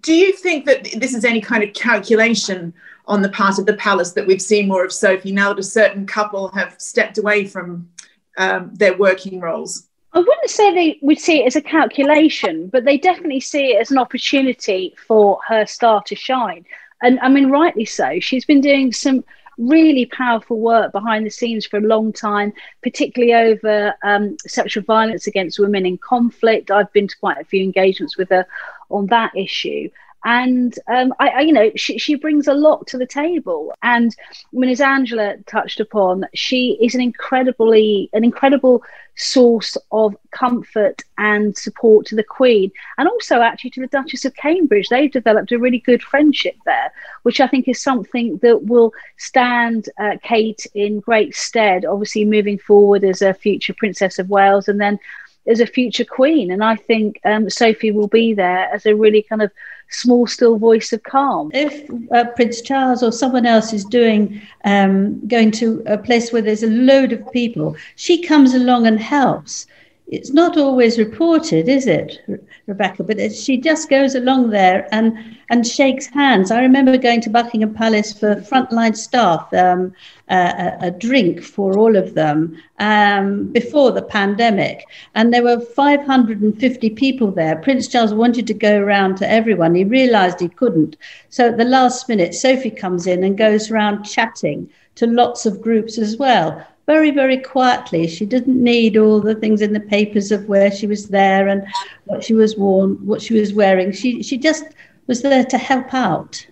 do 0.00 0.12
you 0.12 0.32
think 0.32 0.66
that 0.66 0.88
this 0.96 1.14
is 1.14 1.24
any 1.24 1.40
kind 1.40 1.62
of 1.62 1.72
calculation 1.74 2.74
on 3.06 3.22
the 3.22 3.28
part 3.28 3.58
of 3.58 3.66
the 3.66 3.74
palace 3.74 4.12
that 4.12 4.26
we've 4.26 4.42
seen 4.42 4.68
more 4.68 4.84
of 4.84 4.92
Sophie 4.92 5.32
now 5.32 5.52
that 5.52 5.58
a 5.58 5.64
certain 5.64 6.06
couple 6.06 6.48
have 6.48 6.74
stepped 6.78 7.18
away 7.18 7.46
from 7.46 7.88
um, 8.36 8.70
their 8.74 8.96
working 8.96 9.40
roles? 9.40 9.88
I 10.12 10.18
wouldn't 10.18 10.50
say 10.50 10.74
they 10.74 10.98
would 11.02 11.20
see 11.20 11.42
it 11.42 11.46
as 11.46 11.56
a 11.56 11.60
calculation, 11.60 12.68
but 12.68 12.84
they 12.84 12.98
definitely 12.98 13.40
see 13.40 13.74
it 13.74 13.80
as 13.80 13.90
an 13.90 13.98
opportunity 13.98 14.94
for 15.06 15.38
her 15.46 15.66
star 15.66 16.02
to 16.06 16.16
shine. 16.16 16.64
And 17.02 17.18
I 17.20 17.28
mean, 17.28 17.48
rightly 17.48 17.84
so. 17.84 18.18
She's 18.20 18.44
been 18.44 18.60
doing 18.60 18.92
some 18.92 19.24
really 19.60 20.06
powerful 20.06 20.58
work 20.58 20.92
behind 20.92 21.26
the 21.26 21.30
scenes 21.30 21.66
for 21.66 21.76
a 21.76 21.82
long 21.82 22.12
time, 22.12 22.52
particularly 22.82 23.34
over 23.34 23.94
um, 24.02 24.36
sexual 24.46 24.82
violence 24.82 25.26
against 25.26 25.58
women 25.58 25.86
in 25.86 25.98
conflict. 25.98 26.70
I've 26.70 26.92
been 26.92 27.08
to 27.08 27.18
quite 27.18 27.38
a 27.38 27.44
few 27.44 27.62
engagements 27.62 28.16
with 28.16 28.30
her 28.30 28.46
on 28.90 29.06
that 29.06 29.36
issue 29.36 29.90
and 30.24 30.78
um, 30.86 31.14
I, 31.18 31.28
I, 31.28 31.40
you 31.40 31.52
know 31.52 31.70
she, 31.76 31.98
she 31.98 32.14
brings 32.14 32.46
a 32.46 32.54
lot 32.54 32.86
to 32.88 32.98
the 32.98 33.06
table 33.06 33.72
and 33.82 34.14
I 34.20 34.56
mean 34.58 34.70
as 34.70 34.80
Angela 34.80 35.36
touched 35.46 35.80
upon 35.80 36.26
she 36.34 36.78
is 36.80 36.94
an 36.94 37.00
incredibly 37.00 38.10
an 38.12 38.24
incredible 38.24 38.82
source 39.20 39.76
of 39.92 40.16
comfort 40.30 41.02
and 41.18 41.56
support 41.56 42.06
to 42.06 42.16
the 42.16 42.24
Queen 42.24 42.70
and 42.96 43.08
also 43.08 43.40
actually 43.40 43.70
to 43.70 43.80
the 43.80 43.86
Duchess 43.86 44.24
of 44.24 44.34
Cambridge. 44.34 44.88
They've 44.88 45.10
developed 45.10 45.52
a 45.52 45.58
really 45.58 45.78
good 45.78 46.02
friendship 46.02 46.56
there 46.64 46.92
which 47.22 47.40
I 47.40 47.46
think 47.46 47.68
is 47.68 47.80
something 47.82 48.38
that 48.38 48.64
will 48.64 48.92
stand 49.18 49.88
uh, 49.98 50.16
Kate 50.22 50.66
in 50.74 51.00
great 51.00 51.34
stead 51.34 51.84
obviously 51.84 52.24
moving 52.24 52.58
forward 52.58 53.04
as 53.04 53.20
a 53.20 53.34
future 53.34 53.74
Princess 53.74 54.18
of 54.18 54.30
Wales 54.30 54.68
and 54.68 54.80
then 54.80 54.98
as 55.46 55.60
a 55.60 55.66
future 55.66 56.04
Queen. 56.04 56.50
And 56.50 56.62
I 56.62 56.76
think 56.76 57.20
um, 57.24 57.50
Sophie 57.50 57.90
will 57.90 58.08
be 58.08 58.34
there 58.34 58.72
as 58.72 58.86
a 58.86 58.94
really 58.94 59.22
kind 59.22 59.42
of 59.42 59.50
small, 59.90 60.26
still 60.26 60.56
voice 60.56 60.92
of 60.92 61.02
calm. 61.02 61.50
If 61.52 61.88
uh, 62.12 62.24
Prince 62.36 62.60
Charles 62.62 63.02
or 63.02 63.12
someone 63.12 63.46
else 63.46 63.72
is 63.72 63.84
doing, 63.84 64.40
um, 64.64 65.26
going 65.26 65.50
to 65.52 65.82
a 65.86 65.98
place 65.98 66.32
where 66.32 66.42
there's 66.42 66.62
a 66.62 66.68
load 66.68 67.12
of 67.12 67.30
people, 67.32 67.76
she 67.96 68.22
comes 68.22 68.54
along 68.54 68.86
and 68.86 68.98
helps. 68.98 69.66
It's 70.10 70.32
not 70.32 70.56
always 70.56 70.98
reported, 70.98 71.68
is 71.68 71.86
it, 71.86 72.20
Rebecca? 72.66 73.04
But 73.04 73.32
she 73.32 73.58
just 73.58 73.88
goes 73.88 74.16
along 74.16 74.50
there 74.50 74.88
and, 74.92 75.16
and 75.50 75.64
shakes 75.64 76.06
hands. 76.06 76.50
I 76.50 76.62
remember 76.62 76.98
going 76.98 77.20
to 77.20 77.30
Buckingham 77.30 77.74
Palace 77.74 78.12
for 78.12 78.34
frontline 78.34 78.96
staff, 78.96 79.54
um, 79.54 79.92
a, 80.28 80.76
a, 80.80 80.90
drink 80.90 81.44
for 81.44 81.78
all 81.78 81.94
of 81.94 82.14
them 82.14 82.60
um, 82.80 83.52
before 83.52 83.92
the 83.92 84.02
pandemic. 84.02 84.84
And 85.14 85.32
there 85.32 85.44
were 85.44 85.60
550 85.60 86.90
people 86.90 87.30
there. 87.30 87.54
Prince 87.54 87.86
Charles 87.86 88.12
wanted 88.12 88.48
to 88.48 88.54
go 88.54 88.80
around 88.80 89.16
to 89.18 89.30
everyone. 89.30 89.76
He 89.76 89.84
realized 89.84 90.40
he 90.40 90.48
couldn't. 90.48 90.96
So 91.28 91.50
at 91.50 91.56
the 91.56 91.64
last 91.64 92.08
minute, 92.08 92.34
Sophie 92.34 92.70
comes 92.72 93.06
in 93.06 93.22
and 93.22 93.38
goes 93.38 93.70
around 93.70 94.02
chatting 94.02 94.70
to 94.96 95.06
lots 95.06 95.46
of 95.46 95.62
groups 95.62 95.98
as 95.98 96.16
well 96.16 96.66
very, 96.90 97.12
very 97.12 97.38
quietly. 97.38 98.08
She 98.08 98.26
didn't 98.26 98.60
need 98.60 98.96
all 98.96 99.20
the 99.20 99.36
things 99.36 99.60
in 99.62 99.72
the 99.72 99.86
papers 99.96 100.32
of 100.32 100.48
where 100.48 100.72
she 100.72 100.88
was 100.88 101.06
there 101.06 101.46
and 101.46 101.64
what 102.06 102.24
she 102.24 102.34
was 102.34 102.56
worn, 102.56 102.96
what 103.06 103.22
she 103.22 103.34
was 103.34 103.54
wearing. 103.54 103.92
She 103.92 104.24
she 104.24 104.36
just 104.36 104.64
was 105.06 105.22
there 105.22 105.44
to 105.44 105.56
help 105.56 105.94
out. 105.94 106.44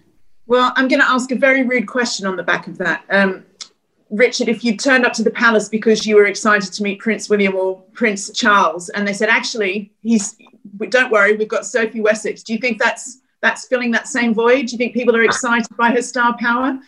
Well, 0.47 0.73
I'm 0.77 0.87
going 0.87 1.01
to 1.01 1.11
ask 1.11 1.33
a 1.33 1.37
very 1.49 1.65
rude 1.65 1.89
question 1.89 2.25
on 2.25 2.37
the 2.37 2.45
back 2.45 2.69
of 2.69 2.79
that. 2.79 3.05
Um, 3.11 3.45
Richard, 4.11 4.49
if 4.49 4.63
you 4.65 4.77
turned 4.77 5.05
up 5.05 5.13
to 5.15 5.25
the 5.25 5.33
palace 5.45 5.69
because 5.69 6.07
you 6.07 6.15
were 6.15 6.27
excited 6.27 6.73
to 6.73 6.83
meet 6.85 7.01
Prince 7.01 7.29
William 7.29 7.57
or 7.57 7.83
Prince 7.93 8.31
Charles, 8.31 8.91
and 8.91 9.07
they 9.07 9.13
said, 9.15 9.29
actually, 9.29 9.93
he's 10.03 10.37
don't 10.97 11.11
worry, 11.11 11.35
we've 11.35 11.55
got 11.57 11.67
Sophie 11.67 12.01
Wessex. 12.01 12.45
Do 12.45 12.53
you 12.53 12.61
think 12.61 12.79
that's 12.79 13.23
that's 13.43 13.67
filling 13.67 13.91
that 13.91 14.07
same 14.07 14.35
void? 14.35 14.67
Do 14.67 14.73
you 14.75 14.79
think 14.79 14.95
people 14.95 15.17
are 15.17 15.25
excited 15.25 15.77
by 15.77 15.91
her 15.91 16.03
star 16.03 16.37
power? 16.39 16.79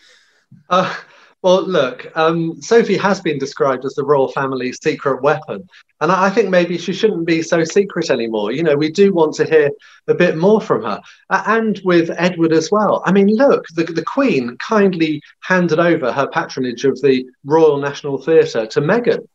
Uh, 0.69 0.95
well, 1.43 1.63
look, 1.63 2.05
um, 2.15 2.61
Sophie 2.61 2.97
has 2.97 3.19
been 3.19 3.39
described 3.39 3.83
as 3.83 3.95
the 3.95 4.05
royal 4.05 4.31
family's 4.31 4.79
secret 4.81 5.23
weapon. 5.23 5.67
And 5.99 6.11
I 6.11 6.29
think 6.29 6.49
maybe 6.49 6.77
she 6.77 6.93
shouldn't 6.93 7.25
be 7.25 7.41
so 7.41 7.63
secret 7.63 8.11
anymore. 8.11 8.51
You 8.51 8.63
know, 8.63 8.75
we 8.75 8.91
do 8.91 9.11
want 9.11 9.33
to 9.35 9.45
hear 9.45 9.71
a 10.07 10.13
bit 10.13 10.37
more 10.37 10.61
from 10.61 10.83
her. 10.83 11.01
And 11.29 11.81
with 11.83 12.11
Edward 12.15 12.53
as 12.53 12.69
well. 12.71 13.01
I 13.05 13.11
mean, 13.11 13.27
look, 13.27 13.65
the, 13.73 13.85
the 13.85 14.03
Queen 14.03 14.55
kindly 14.57 15.21
handed 15.41 15.79
over 15.79 16.11
her 16.11 16.27
patronage 16.27 16.85
of 16.85 17.01
the 17.01 17.25
Royal 17.43 17.77
National 17.77 18.21
Theatre 18.21 18.67
to 18.67 18.81
Meghan. 18.81 19.27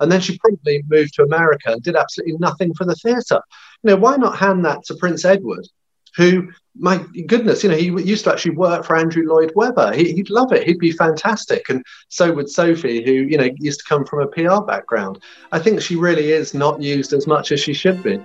And 0.00 0.12
then 0.12 0.20
she 0.20 0.38
promptly 0.38 0.82
moved 0.88 1.14
to 1.14 1.22
America 1.22 1.72
and 1.72 1.82
did 1.82 1.96
absolutely 1.96 2.36
nothing 2.38 2.74
for 2.74 2.84
the 2.84 2.96
theatre. 2.96 3.40
You 3.82 3.90
know, 3.90 3.96
why 3.96 4.16
not 4.16 4.36
hand 4.36 4.64
that 4.66 4.84
to 4.86 4.94
Prince 4.96 5.24
Edward, 5.24 5.66
who 6.16 6.48
my 6.76 7.04
goodness, 7.26 7.62
you 7.62 7.70
know, 7.70 7.76
he 7.76 7.86
used 7.86 8.24
to 8.24 8.32
actually 8.32 8.56
work 8.56 8.84
for 8.84 8.96
Andrew 8.96 9.24
Lloyd 9.26 9.52
Webber. 9.54 9.92
He, 9.92 10.12
would 10.14 10.30
love 10.30 10.52
it. 10.52 10.66
He'd 10.66 10.78
be 10.78 10.90
fantastic. 10.90 11.68
And 11.68 11.84
so 12.08 12.32
would 12.32 12.48
Sophie, 12.48 13.04
who, 13.04 13.12
you 13.12 13.38
know, 13.38 13.48
used 13.58 13.80
to 13.80 13.86
come 13.88 14.04
from 14.04 14.20
a 14.20 14.26
PR 14.26 14.60
background. 14.60 15.20
I 15.52 15.60
think 15.60 15.80
she 15.80 15.94
really 15.96 16.32
is 16.32 16.52
not 16.52 16.82
used 16.82 17.12
as 17.12 17.26
much 17.26 17.52
as 17.52 17.60
she 17.60 17.74
should 17.74 18.02
be. 18.02 18.24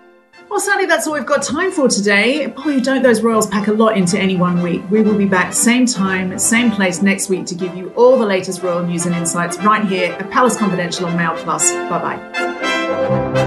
Well, 0.50 0.60
sadly, 0.60 0.88
that's 0.88 1.06
all 1.06 1.14
we've 1.14 1.28
got 1.28 1.44
time 1.44 1.72
for 1.72 1.88
today. 1.88 2.48
Boy, 2.48 2.80
don't 2.80 3.04
those 3.04 3.22
Royals 3.22 3.46
pack 3.46 3.68
a 3.68 3.74
lot 3.74 3.96
into 3.96 4.18
any 4.18 4.36
one 4.36 4.64
week. 4.64 4.82
We 4.90 5.04
will 5.04 5.18
be 5.18 5.26
back 5.26 5.54
same 5.54 5.86
time, 5.86 6.40
same 6.40 6.72
place 6.72 7.04
next 7.04 7.30
week 7.30 7.46
to 7.48 7.56
give 7.56 7.76
you 7.76 7.92
all 7.92 8.18
the 8.18 8.26
latest 8.26 8.64
Royal 8.64 8.84
news 8.84 9.06
and 9.06 9.14
insights 9.14 9.60
right 9.60 9.86
here 9.86 10.14
at 10.14 10.32
Palace 10.32 10.58
Confidential 10.58 11.06
on 11.06 11.16
Mail 11.16 11.36
Plus. 11.36 11.72
Bye 11.72 12.18
bye. 12.18 13.46